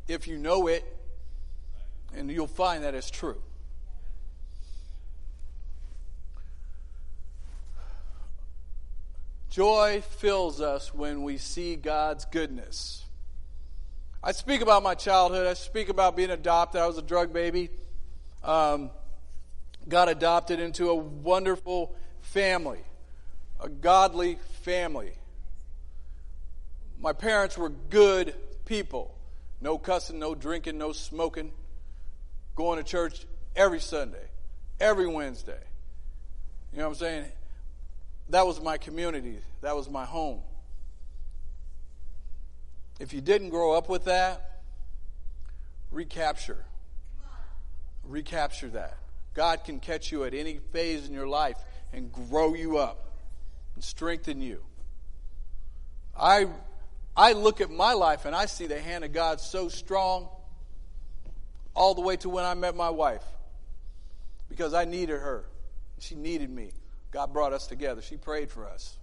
if 0.08 0.28
you 0.28 0.38
know 0.38 0.68
it, 0.68 0.86
and 2.16 2.30
you'll 2.32 2.48
find 2.48 2.84
that 2.84 2.96
it's 2.96 3.10
true. 3.10 3.42
Joy 9.50 10.04
fills 10.18 10.60
us 10.60 10.94
when 10.94 11.24
we 11.24 11.38
see 11.38 11.76
God's 11.76 12.26
goodness. 12.26 13.06
I 14.22 14.34
speak 14.34 14.62
about 14.62 14.84
my 14.84 14.96
childhood. 14.96 15.48
I 15.48 15.54
speak 15.54 15.88
about 15.88 16.18
being 16.18 16.32
adopted. 16.32 16.82
I 16.82 16.88
was 16.88 16.98
a 16.98 17.02
drug 17.02 17.32
baby. 17.32 17.70
Um, 18.44 18.90
got 19.88 20.10
adopted 20.10 20.60
into 20.60 20.90
a 20.90 20.96
wonderful 20.96 21.96
family, 22.22 22.82
a 23.62 23.70
godly 23.70 24.40
family. 24.64 25.14
My 27.00 27.14
parents 27.14 27.58
were 27.58 27.70
good 27.70 28.36
people. 28.66 29.16
No 29.62 29.78
cussing, 29.78 30.20
no 30.20 30.36
drinking, 30.36 30.78
no 30.78 30.92
smoking. 30.92 31.52
Going 32.56 32.78
to 32.78 32.84
church 32.84 33.26
every 33.56 33.80
Sunday, 33.80 34.28
every 34.80 35.08
Wednesday. 35.08 35.60
You 36.72 36.80
know 36.80 36.86
what 36.86 36.92
I'm 36.92 37.00
saying? 37.00 37.26
That 38.30 38.46
was 38.46 38.62
my 38.62 38.78
community. 38.78 39.38
That 39.62 39.76
was 39.76 39.90
my 39.90 40.06
home. 40.06 40.42
If 43.00 43.14
you 43.14 43.22
didn't 43.22 43.50
grow 43.50 43.74
up 43.74 43.90
with 43.90 44.06
that, 44.06 44.62
recapture. 45.92 46.64
Recapture 48.04 48.70
that. 48.70 48.98
God 49.34 49.64
can 49.66 49.80
catch 49.80 50.12
you 50.12 50.24
at 50.24 50.34
any 50.34 50.60
phase 50.72 51.08
in 51.08 51.14
your 51.14 51.28
life 51.28 51.58
and 51.92 52.12
grow 52.12 52.54
you 52.54 52.78
up 52.78 53.12
and 53.76 53.84
strengthen 53.84 54.42
you. 54.42 54.62
I, 56.18 56.48
I 57.16 57.34
look 57.34 57.60
at 57.60 57.70
my 57.70 57.94
life 57.94 58.26
and 58.26 58.34
I 58.34 58.46
see 58.46 58.68
the 58.68 58.80
hand 58.80 59.04
of 59.04 59.12
God 59.12 59.42
so 59.42 59.68
strong 59.68 60.30
all 61.76 61.94
the 61.94 62.02
way 62.02 62.18
to 62.18 62.30
when 62.30 62.46
I 62.46 62.54
met 62.54 62.76
my 62.76 62.90
wife 62.90 63.24
because 64.50 64.74
I 64.74 64.86
needed 64.86 65.20
her. 65.20 65.46
She 66.00 66.16
needed 66.16 66.50
me. 66.50 66.72
God 67.12 67.34
brought 67.34 67.54
us 67.54 67.68
together. 67.68 68.02
She 68.02 68.18
prayed 68.18 68.50
for 68.50 68.68
us. 68.68 68.96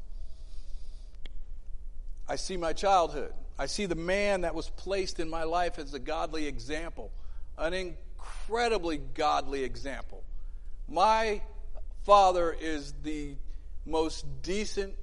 I 2.29 2.37
see 2.37 2.57
my 2.57 2.73
childhood. 2.73 3.33
I 3.59 3.67
see 3.67 3.87
the 3.87 3.95
man 3.95 4.43
that 4.43 4.55
was 4.55 4.71
placed 4.71 5.21
in 5.21 5.29
my 5.29 5.45
life 5.45 5.79
as 5.79 5.93
a 5.95 5.99
godly 5.99 6.47
example, 6.47 7.11
an 7.59 7.75
incredibly 7.75 8.99
godly 8.99 9.65
example. 9.65 10.23
My 10.89 11.43
father 12.05 12.53
is 12.59 12.95
the 13.03 13.35
most 13.85 14.25
decent, 14.43 14.95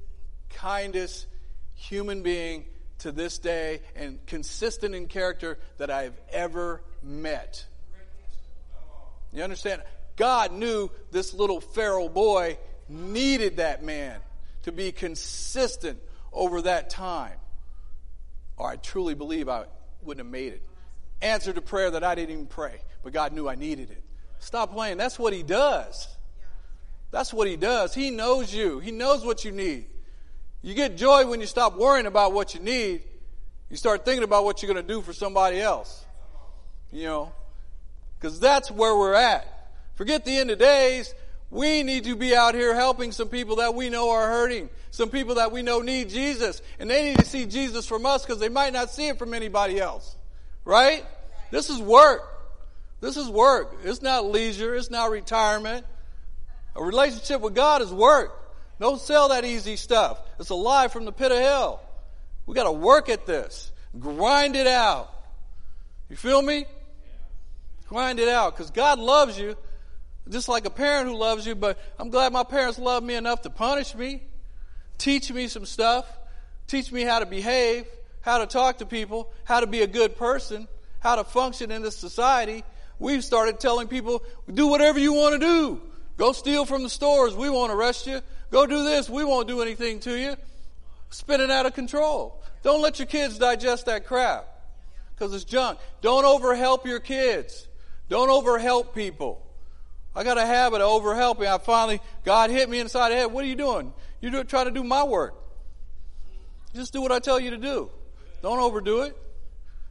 kindest 0.49 1.27
human 1.75 2.23
being 2.23 2.65
to 3.00 3.12
this 3.12 3.40
day 3.40 3.82
and 3.96 4.26
consistent 4.26 4.96
in 4.96 5.08
character 5.08 5.58
that 5.78 5.90
I've 5.90 6.20
ever 6.32 6.82
met. 7.02 7.66
You 9.32 9.44
understand? 9.44 9.82
God 10.16 10.52
knew 10.52 10.90
this 11.12 11.34
little 11.34 11.62
feral 11.62 12.10
boy 12.10 12.58
needed 12.88 13.58
that 13.58 13.84
man 13.84 14.20
to 14.64 14.72
be 14.72 14.92
consistent 14.92 16.00
over 16.34 16.62
that 16.64 16.90
time. 16.90 17.38
Or 18.58 18.70
I 18.70 18.76
truly 18.76 19.14
believe 19.14 19.48
I 19.48 19.66
wouldn't 20.02 20.26
have 20.26 20.32
made 20.32 20.54
it. 20.54 20.62
Answered 21.22 21.58
a 21.58 21.62
prayer 21.62 21.92
that 21.92 22.04
I 22.04 22.16
didn't 22.16 22.32
even 22.32 22.46
pray, 22.48 22.82
but 23.04 23.14
God 23.14 23.34
knew 23.34 23.48
I 23.48 23.56
needed 23.56 23.92
it. 23.92 24.04
Stop 24.40 24.74
playing. 24.74 24.98
That's 24.98 25.20
what 25.20 25.34
He 25.34 25.44
does. 25.44 26.08
That's 27.12 27.34
what 27.34 27.48
He 27.48 27.56
does. 27.56 27.94
He 27.94 28.10
knows 28.12 28.54
you, 28.54 28.80
He 28.80 28.92
knows 28.92 29.26
what 29.26 29.46
you 29.46 29.52
need. 29.52 29.88
You 30.62 30.74
get 30.74 30.98
joy 30.98 31.26
when 31.28 31.39
you 31.39 31.45
stop 31.45 31.78
worrying 31.78 32.06
about 32.06 32.34
what 32.34 32.54
you 32.54 32.60
need. 32.60 33.04
You 33.69 33.78
start 33.78 34.04
thinking 34.04 34.24
about 34.24 34.43
what 34.45 34.62
you're 34.62 34.72
going 34.72 34.86
to 34.86 34.93
do 34.93 35.02
for 35.02 35.13
somebody 35.13 35.60
else. 35.62 36.06
You 36.91 37.04
know, 37.04 37.32
because 38.19 38.39
that's 38.39 38.72
where 38.72 38.95
we're 38.95 39.13
at. 39.13 39.48
Forget 39.95 40.26
the 40.26 40.38
end 40.38 40.50
of 40.50 40.60
days. 40.60 41.13
We 41.52 41.84
need 41.84 42.04
to 42.06 42.15
be 42.15 42.36
out 42.36 42.56
here 42.56 42.76
helping 42.76 43.12
some 43.12 43.28
people 43.28 43.58
that 43.58 43.74
we 43.74 43.89
know 43.89 44.12
are 44.12 44.28
hurting, 44.28 44.69
some 44.91 45.10
people 45.10 45.36
that 45.36 45.52
we 45.52 45.62
know 45.62 45.82
need 45.82 46.10
Jesus, 46.10 46.62
and 46.80 46.89
they 46.89 47.04
need 47.04 47.17
to 47.17 47.26
see 47.26 47.45
Jesus 47.48 47.88
from 47.88 48.06
us 48.06 48.24
because 48.24 48.39
they 48.39 48.50
might 48.50 48.72
not 48.72 48.91
see 48.91 49.08
it 49.08 49.17
from 49.17 49.34
anybody 49.34 49.80
else. 49.80 50.15
Right? 50.63 51.04
This 51.50 51.69
is 51.69 51.80
work. 51.82 52.22
This 53.02 53.17
is 53.17 53.28
work. 53.30 53.78
It's 53.84 54.02
not 54.02 54.26
leisure. 54.26 54.76
It's 54.76 54.91
not 54.91 55.10
retirement. 55.10 55.86
A 56.76 56.84
relationship 56.84 57.41
with 57.41 57.56
God 57.56 57.82
is 57.82 57.91
work. 57.91 58.38
Don't 58.80 59.00
sell 59.00 59.30
that 59.30 59.46
easy 59.46 59.76
stuff. 59.76 60.20
It's 60.39 60.50
a 60.50 60.56
lie 60.56 60.88
from 60.88 61.06
the 61.06 61.12
pit 61.12 61.32
of 61.32 61.38
hell. 61.38 61.82
We 62.46 62.56
got 62.56 62.63
to 62.63 62.72
work 62.72 63.10
at 63.10 63.26
this. 63.26 63.72
Grind 64.00 64.56
it 64.56 64.68
out. 64.68 65.12
You 66.10 66.15
feel 66.15 66.42
me? 66.42 66.65
Grind 67.88 68.20
it 68.20 68.30
out 68.30 68.56
because 68.56 68.72
God 68.72 69.00
loves 69.00 69.38
you 69.38 69.56
just 70.30 70.48
like 70.48 70.65
a 70.65 70.70
parent 70.70 71.08
who 71.08 71.18
loves 71.18 71.46
you, 71.46 71.56
but 71.56 71.80
I'm 71.98 72.10
glad 72.10 72.32
my 72.32 72.44
parents 72.44 72.78
love 72.78 73.04
me 73.04 73.15
enough 73.15 73.42
to 73.44 73.50
punish 73.50 73.96
me, 73.96 74.22
teach 74.98 75.32
me 75.32 75.48
some 75.48 75.65
stuff, 75.65 76.06
teach 76.68 76.92
me 76.92 77.02
how 77.02 77.20
to 77.20 77.26
behave, 77.26 77.86
how 78.22 78.38
to 78.38 78.46
talk 78.46 78.78
to 78.78 78.86
people, 78.86 79.32
how 79.44 79.60
to 79.60 79.68
be 79.68 79.82
a 79.82 79.88
good 79.88 80.18
person, 80.18 80.68
how 81.00 81.15
to 81.15 81.24
function 81.24 81.72
in 81.72 81.82
this 81.82 81.98
society. 81.98 82.63
We've 83.00 83.24
started 83.24 83.60
telling 83.60 83.88
people, 83.88 84.24
do 84.52 84.68
whatever 84.68 85.00
you 85.00 85.13
want 85.13 85.39
to 85.39 85.46
do. 85.46 85.82
Go 86.18 86.34
steal 86.34 86.65
from 86.65 86.84
the 86.84 86.89
stores. 86.89 87.34
We 87.34 87.50
won't 87.50 87.72
arrest 87.72 88.06
you. 88.06 88.22
Go 88.52 88.66
do 88.66 88.84
this. 88.84 89.10
We 89.10 89.24
won't 89.24 89.48
do 89.48 89.62
anything 89.62 90.00
to 90.02 90.18
you. 90.18 90.36
Spinning 91.10 91.52
out 91.52 91.66
of 91.66 91.74
control. 91.74 92.42
Don't 92.64 92.82
let 92.82 93.00
your 93.00 93.06
kids 93.06 93.38
digest 93.38 93.86
that 93.86 94.06
crap 94.06 94.46
because 95.16 95.34
it's 95.34 95.44
junk. 95.44 95.80
Don't 96.02 96.26
overhelp 96.26 96.86
your 96.86 97.00
kids. 97.00 97.68
Don't 98.10 98.30
overhelp 98.30 98.94
people. 98.94 99.46
I 100.16 100.24
got 100.24 100.38
a 100.38 100.46
habit 100.46 100.82
of 100.82 101.02
overhelping. 101.02 101.48
I 101.48 101.58
finally, 101.60 102.02
God 102.26 102.50
hit 102.50 102.70
me 102.70 102.80
inside 102.80 103.10
the 103.10 103.16
head. 103.16 103.32
What 103.32 103.44
are 103.44 103.48
you 103.48 103.56
doing? 103.56 103.94
You're 104.22 104.44
trying 104.44 104.66
to 104.66 104.72
do 104.72 104.84
my 104.84 105.04
work. 105.04 105.36
Just 106.74 106.94
do 106.94 107.02
what 107.02 107.12
I 107.12 107.20
tell 107.20 107.40
you 107.40 107.52
to 107.52 107.58
do. 107.58 107.90
Don't 108.42 108.60
overdo 108.60 109.02
it. 109.02 109.18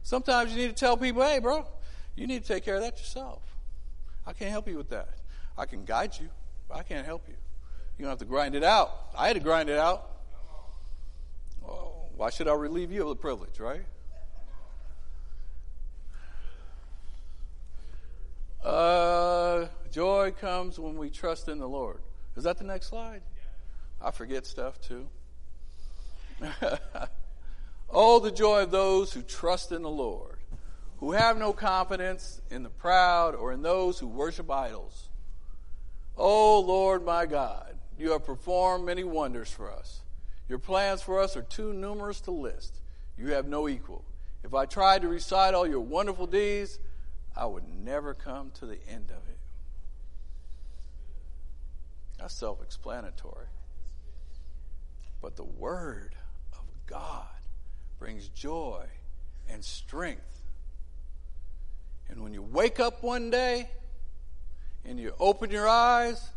Sometimes 0.03 0.51
you 0.51 0.57
need 0.57 0.69
to 0.69 0.73
tell 0.73 0.97
people, 0.97 1.21
hey, 1.21 1.39
bro, 1.39 1.65
you 2.15 2.27
need 2.27 2.43
to 2.43 2.47
take 2.47 2.65
care 2.65 2.75
of 2.75 2.81
that 2.81 2.97
yourself. 2.97 3.41
I 4.25 4.33
can't 4.33 4.51
help 4.51 4.67
you 4.67 4.77
with 4.77 4.89
that. 4.89 5.09
I 5.57 5.65
can 5.65 5.85
guide 5.85 6.17
you, 6.19 6.29
but 6.67 6.77
I 6.77 6.83
can't 6.83 7.05
help 7.05 7.27
you. 7.27 7.35
You 7.99 8.05
don't 8.05 8.11
have 8.11 8.19
to 8.19 8.25
grind 8.25 8.55
it 8.55 8.63
out. 8.63 8.91
I 9.15 9.27
had 9.27 9.33
to 9.33 9.41
grind 9.41 9.67
it 9.67 9.77
out. 9.77 10.09
why 12.15 12.29
should 12.29 12.47
I 12.47 12.53
relieve 12.53 12.93
you 12.93 13.01
of 13.01 13.09
the 13.09 13.15
privilege, 13.17 13.59
right? 13.59 13.83
Uh, 18.63 19.67
joy 19.91 20.31
comes 20.39 20.79
when 20.79 20.97
we 20.97 21.09
trust 21.09 21.49
in 21.49 21.59
the 21.59 21.67
Lord. 21.67 21.99
Is 22.37 22.45
that 22.45 22.57
the 22.57 22.63
next 22.63 22.87
slide? 22.87 23.21
I 24.01 24.11
forget 24.11 24.45
stuff 24.45 24.79
too. 24.79 25.09
oh, 27.89 28.19
the 28.19 28.31
joy 28.31 28.63
of 28.63 28.71
those 28.71 29.11
who 29.11 29.21
trust 29.21 29.73
in 29.73 29.81
the 29.81 29.89
Lord, 29.89 30.37
who 30.99 31.11
have 31.11 31.37
no 31.37 31.51
confidence 31.51 32.41
in 32.49 32.63
the 32.63 32.69
proud 32.69 33.35
or 33.35 33.51
in 33.51 33.61
those 33.61 33.99
who 33.99 34.07
worship 34.07 34.49
idols. 34.49 35.09
Oh, 36.17 36.61
Lord 36.61 37.05
my 37.05 37.25
God, 37.25 37.75
you 37.99 38.11
have 38.11 38.25
performed 38.25 38.85
many 38.85 39.03
wonders 39.03 39.51
for 39.51 39.69
us. 39.71 40.01
Your 40.47 40.57
plans 40.57 41.01
for 41.01 41.19
us 41.19 41.35
are 41.35 41.41
too 41.41 41.73
numerous 41.73 42.21
to 42.21 42.31
list. 42.31 42.77
You 43.17 43.33
have 43.33 43.47
no 43.47 43.67
equal. 43.67 44.05
If 44.43 44.53
I 44.53 44.65
tried 44.65 45.01
to 45.01 45.09
recite 45.09 45.53
all 45.53 45.67
your 45.67 45.81
wonderful 45.81 46.25
deeds, 46.25 46.79
I 47.35 47.45
would 47.45 47.65
never 47.83 48.13
come 48.13 48.51
to 48.55 48.65
the 48.65 48.79
end 48.87 49.11
of 49.11 49.17
it. 49.29 49.37
That's 52.17 52.33
self 52.33 52.61
explanatory. 52.61 53.47
But 55.21 55.35
the 55.35 55.43
Word 55.43 56.15
of 56.53 56.63
God 56.85 57.25
brings 57.99 58.29
joy 58.29 58.85
and 59.49 59.63
strength. 59.63 60.41
And 62.09 62.23
when 62.23 62.33
you 62.33 62.41
wake 62.41 62.79
up 62.79 63.03
one 63.03 63.29
day 63.29 63.69
and 64.85 64.97
you 64.97 65.13
open 65.19 65.51
your 65.51 65.67
eyes 65.67 66.29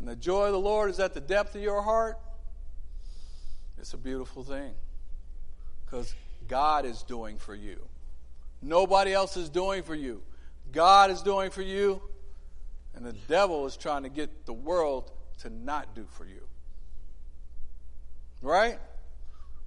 and 0.00 0.08
the 0.08 0.16
joy 0.16 0.46
of 0.46 0.52
the 0.52 0.58
Lord 0.58 0.90
is 0.90 0.98
at 0.98 1.14
the 1.14 1.20
depth 1.20 1.54
of 1.54 1.62
your 1.62 1.82
heart, 1.82 2.18
it's 3.78 3.94
a 3.94 3.98
beautiful 3.98 4.42
thing. 4.42 4.72
Because 5.84 6.14
God 6.48 6.84
is 6.86 7.02
doing 7.02 7.36
for 7.36 7.54
you. 7.54 7.80
Nobody 8.62 9.12
else 9.12 9.36
is 9.36 9.48
doing 9.48 9.82
for 9.82 9.94
you. 9.94 10.22
God 10.72 11.10
is 11.10 11.22
doing 11.22 11.50
for 11.50 11.62
you, 11.62 12.00
and 12.94 13.04
the 13.04 13.12
devil 13.28 13.66
is 13.66 13.76
trying 13.76 14.04
to 14.04 14.08
get 14.08 14.46
the 14.46 14.52
world 14.52 15.10
to 15.40 15.50
not 15.50 15.94
do 15.94 16.06
for 16.12 16.24
you. 16.24 16.42
Right? 18.42 18.78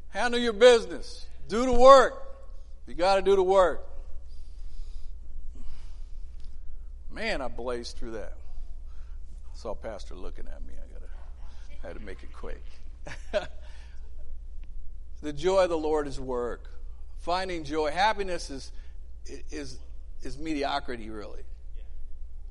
Handle 0.09 0.39
your 0.39 0.53
business. 0.53 1.25
Do 1.47 1.65
the 1.65 1.73
work. 1.73 2.21
You 2.87 2.95
got 2.95 3.15
to 3.15 3.21
do 3.21 3.35
the 3.35 3.43
work. 3.43 3.87
Man, 7.11 7.41
I 7.41 7.47
blazed 7.47 7.97
through 7.97 8.11
that. 8.11 8.33
Saw 9.63 9.73
Pastor 9.73 10.13
looking 10.13 10.45
at 10.45 10.62
me. 10.67 10.73
I 10.73 10.93
gotta 10.93 11.06
I 11.82 11.88
had 11.88 11.97
to 11.97 12.04
make 12.04 12.21
it 12.21 12.34
quick. 12.34 12.62
the 15.21 15.32
joy 15.32 15.63
of 15.63 15.69
the 15.69 15.78
Lord 15.78 16.06
is 16.06 16.19
work. 16.19 16.69
Finding 17.21 17.63
joy, 17.63 17.89
happiness 17.89 18.49
is 18.49 18.73
is 19.26 19.80
is 20.21 20.38
mediocrity, 20.38 21.10
really. 21.10 21.43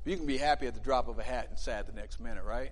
You 0.05 0.17
can 0.17 0.25
be 0.25 0.39
happy 0.39 0.65
at 0.65 0.73
the 0.73 0.79
drop 0.79 1.07
of 1.07 1.19
a 1.19 1.23
hat 1.23 1.49
and 1.51 1.59
sad 1.59 1.85
the 1.85 1.93
next 1.93 2.19
minute, 2.19 2.45
right? 2.45 2.71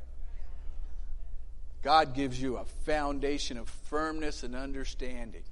God 1.83 2.15
gives 2.15 2.41
you 2.41 2.57
a 2.57 2.65
foundation 2.85 3.59
of 3.59 3.69
firmness 3.91 4.41
and 4.41 4.55
understanding. 4.55 5.43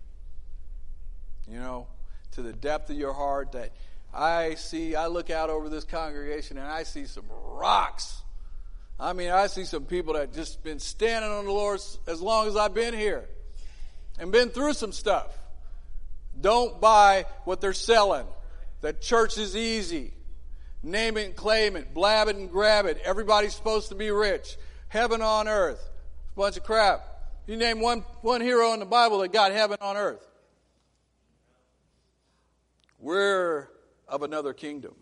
You 1.48 1.60
know, 1.60 1.86
to 2.32 2.42
the 2.42 2.54
depth 2.54 2.90
of 2.90 2.96
your 2.96 3.14
heart 3.14 3.52
that 3.52 3.72
I 4.12 4.56
see, 4.56 4.96
I 4.96 5.06
look 5.06 5.30
out 5.30 5.52
over 5.52 5.70
this 5.70 5.84
congregation 5.84 6.58
and 6.58 6.66
I 6.66 6.82
see 6.82 7.06
some 7.06 7.26
rocks. 7.30 8.24
I 9.00 9.14
mean, 9.14 9.32
I 9.32 9.48
see 9.48 9.64
some 9.64 9.86
people 9.86 10.16
that 10.16 10.34
just 10.34 10.62
been 10.64 10.80
standing 10.80 11.32
on 11.32 11.46
the 11.46 11.52
Lord 11.52 11.80
as 12.06 12.22
long 12.22 12.48
as 12.48 12.58
I've 12.58 12.74
been 12.74 12.94
here 12.94 13.26
and 14.20 14.32
been 14.32 14.50
through 14.50 14.74
some 14.74 14.92
stuff. 14.92 15.28
Don't 16.40 16.82
buy 16.82 17.26
what 17.46 17.62
they're 17.62 17.74
selling 17.74 18.26
that 18.82 19.02
church 19.02 19.38
is 19.38 19.56
easy. 19.56 20.14
Name 20.82 21.18
it 21.18 21.26
and 21.26 21.36
claim 21.36 21.76
it, 21.76 21.94
blab 21.94 22.28
it 22.28 22.36
and 22.36 22.50
grab 22.50 22.86
it. 22.86 23.00
Everybody's 23.04 23.54
supposed 23.54 23.90
to 23.90 23.96
be 23.96 24.12
rich. 24.12 24.58
Heaven 24.88 25.22
on 25.22 25.48
earth. 25.48 25.90
Bunch 26.36 26.58
of 26.58 26.64
crap. 26.64 27.06
You 27.48 27.58
name 27.58 27.82
one, 27.82 28.02
one 28.22 28.42
hero 28.42 28.74
in 28.74 28.80
the 28.80 28.86
Bible 28.86 29.20
that 29.20 29.34
got 29.34 29.52
heaven 29.52 29.78
on 29.82 29.98
earth. 29.98 30.26
We're 32.98 33.68
of 34.08 34.24
another 34.24 34.54
kingdom. 34.54 34.94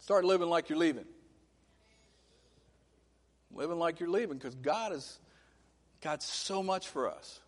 Start 0.00 0.24
living 0.24 0.48
like 0.48 0.68
you're 0.68 0.78
leaving. 0.78 1.04
Living 3.54 3.78
like 3.78 4.00
you're 4.00 4.10
leaving 4.10 4.36
because 4.38 4.54
God 4.56 4.92
has 4.92 5.18
got 6.00 6.22
so 6.22 6.62
much 6.62 6.88
for 6.88 7.10
us 7.10 7.40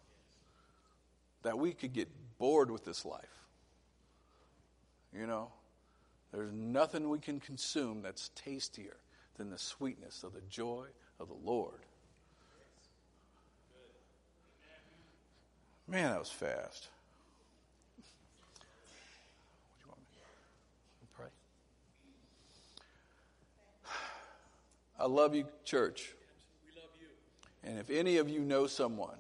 that 1.43 1.59
we 1.59 1.73
could 1.73 1.93
get 1.93 2.09
bored 2.39 2.71
with 2.71 2.85
this 2.85 3.05
life. 3.05 3.41
You 5.17 5.27
know, 5.27 5.51
there's 6.33 6.53
nothing 6.53 7.09
we 7.09 7.19
can 7.19 7.41
consume 7.41 8.03
that's 8.03 8.31
tastier 8.35 8.97
than 9.37 9.51
the 9.51 9.59
sweetness 9.59 10.23
of 10.23 10.33
the 10.33 10.43
joy 10.49 10.87
of 11.19 11.29
the 11.29 11.35
Lord. 11.35 11.81
Man, 15.89 16.11
that 16.13 16.21
was 16.21 16.31
fast. 16.31 16.89
What 17.97 19.77
do 19.77 19.83
you 19.83 19.89
want 19.89 20.01
me 20.01 20.07
to 21.01 21.07
pray? 21.17 21.27
I 25.01 25.07
love 25.07 25.35
you, 25.35 25.47
church. 25.65 26.15
And 27.65 27.79
if 27.79 27.89
any 27.91 28.19
of 28.19 28.29
you 28.29 28.41
know 28.41 28.67
someone 28.67 29.17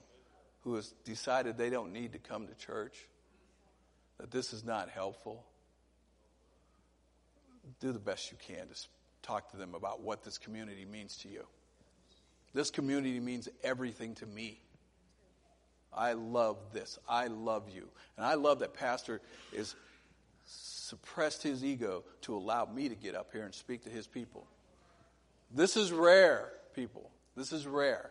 who 0.62 0.74
has 0.74 0.92
decided 1.04 1.56
they 1.56 1.70
don't 1.70 1.92
need 1.92 2.12
to 2.12 2.18
come 2.18 2.46
to 2.46 2.54
church, 2.54 3.08
that 4.18 4.30
this 4.30 4.52
is 4.52 4.62
not 4.62 4.90
helpful, 4.90 5.44
do 7.80 7.92
the 7.92 7.98
best 7.98 8.30
you 8.30 8.36
can 8.46 8.68
to 8.68 8.74
talk 9.22 9.50
to 9.52 9.56
them 9.56 9.74
about 9.74 10.02
what 10.02 10.22
this 10.22 10.36
community 10.36 10.84
means 10.84 11.16
to 11.18 11.28
you. 11.28 11.46
This 12.52 12.70
community 12.70 13.20
means 13.20 13.48
everything 13.62 14.14
to 14.16 14.26
me. 14.26 14.60
I 15.92 16.12
love 16.12 16.58
this. 16.72 16.98
I 17.08 17.28
love 17.28 17.70
you. 17.72 17.88
And 18.16 18.26
I 18.26 18.34
love 18.34 18.58
that 18.58 18.74
Pastor 18.74 19.20
is 19.52 19.74
suppressed 20.46 21.42
his 21.42 21.64
ego 21.64 22.04
to 22.22 22.36
allow 22.36 22.66
me 22.66 22.88
to 22.88 22.94
get 22.94 23.14
up 23.14 23.30
here 23.32 23.44
and 23.44 23.54
speak 23.54 23.84
to 23.84 23.90
his 23.90 24.06
people. 24.06 24.46
This 25.50 25.76
is 25.76 25.92
rare, 25.92 26.52
people. 26.74 27.10
This 27.36 27.52
is 27.52 27.66
rare. 27.66 28.10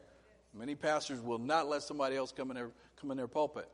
Many 0.53 0.75
pastors 0.75 1.21
will 1.21 1.37
not 1.37 1.67
let 1.67 1.83
somebody 1.83 2.15
else 2.15 2.31
come 2.31 2.51
in 2.51 2.55
their, 2.55 2.71
come 2.99 3.11
in 3.11 3.17
their 3.17 3.27
pulpit. 3.27 3.69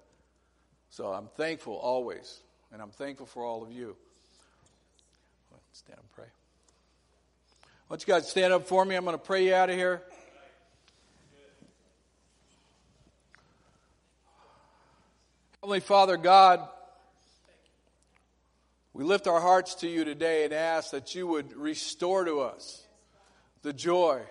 So 0.90 1.08
I'm 1.08 1.28
thankful 1.36 1.74
always, 1.74 2.42
and 2.72 2.82
I'm 2.82 2.92
thankful 2.92 3.26
for 3.26 3.44
all 3.44 3.64
of 3.64 3.72
you. 3.72 3.96
Stand 5.74 6.00
and 6.00 6.12
pray. 6.14 6.26
I 6.26 7.68
want 7.90 8.02
you 8.02 8.14
guys 8.14 8.30
stand 8.30 8.54
up 8.54 8.66
for 8.66 8.86
me. 8.86 8.96
I'm 8.96 9.04
going 9.04 9.18
to 9.18 9.24
pray 9.24 9.46
you 9.46 9.54
out 9.54 9.70
of 9.70 9.76
here. 9.76 10.02
Heavenly 15.62 15.82
Father 15.82 16.16
God, 16.16 16.66
we 18.94 19.04
lift 19.04 19.28
our 19.28 19.42
hearts 19.42 19.76
to 19.76 19.88
you 19.90 20.06
today 20.06 20.46
and 20.46 20.54
ask 20.54 20.92
that 20.92 21.14
you 21.14 21.28
would 21.28 21.54
restore 21.54 22.24
to 22.24 22.40
us 22.40 22.85
the 23.66 23.74
joy, 23.74 24.22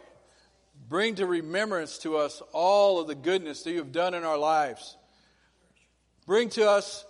bring 0.89 1.17
to 1.17 1.27
remembrance 1.27 1.99
to 1.99 2.17
us 2.17 2.41
all 2.53 3.01
of 3.01 3.09
the 3.09 3.17
goodness 3.17 3.65
that 3.65 3.73
you 3.73 3.79
have 3.79 3.91
done 3.91 4.15
in 4.15 4.23
our 4.23 4.39
lives. 4.39 4.97
Bring 6.25 6.49
to 6.51 6.71
us 6.71 7.05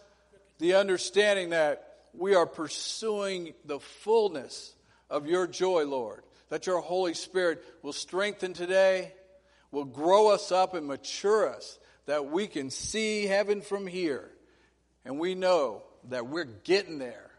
the 0.59 0.75
understanding 0.75 1.51
that 1.51 1.97
we 2.14 2.35
are 2.35 2.47
pursuing 2.47 3.53
the 3.66 3.79
fullness 3.79 4.75
of 5.11 5.27
your 5.27 5.47
joy, 5.47 5.85
Lord. 5.85 6.22
That 6.49 6.66
your 6.66 6.81
Holy 6.81 7.12
Spirit 7.12 7.62
will 7.83 7.93
strengthen 7.93 8.55
today, 8.55 9.12
will 9.70 9.85
grow 9.85 10.29
us 10.29 10.51
up 10.51 10.72
and 10.72 10.87
mature 10.87 11.53
us, 11.55 11.79
that 12.07 12.31
we 12.31 12.47
can 12.47 12.70
see 12.70 13.27
heaven 13.27 13.61
from 13.61 13.87
here. 13.87 14.31
And 15.05 15.18
we 15.18 15.35
know 15.35 15.83
that 16.09 16.27
we're 16.27 16.45
getting 16.45 16.99
there. 16.99 17.31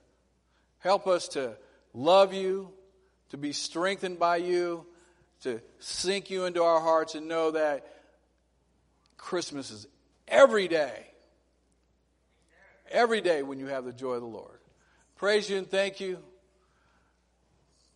Help 0.77 1.07
us 1.07 1.29
to 1.29 1.55
love 1.93 2.35
you, 2.35 2.71
to 3.29 3.37
be 3.37 3.51
strengthened 3.51 4.19
by 4.19 4.37
you, 4.37 4.85
to 5.41 5.61
sink 5.79 6.29
you 6.29 6.45
into 6.45 6.63
our 6.63 6.79
hearts 6.79 7.15
and 7.15 7.27
know 7.27 7.51
that 7.51 7.85
Christmas 9.17 9.71
is 9.71 9.87
every 10.27 10.67
day. 10.67 11.07
Every 12.91 13.21
day 13.21 13.43
when 13.43 13.59
you 13.59 13.67
have 13.67 13.85
the 13.85 13.93
joy 13.93 14.13
of 14.13 14.21
the 14.21 14.27
Lord. 14.27 14.59
Praise 15.15 15.49
you 15.49 15.57
and 15.57 15.69
thank 15.69 15.99
you. 15.99 16.19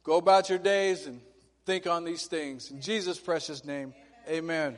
Go 0.03 0.17
about 0.17 0.49
your 0.49 0.57
days 0.57 1.05
and 1.05 1.21
think 1.65 1.85
on 1.85 2.03
these 2.03 2.25
things. 2.25 2.71
In 2.71 2.81
Jesus' 2.81 3.19
precious 3.19 3.63
name, 3.63 3.93
amen. 4.27 4.75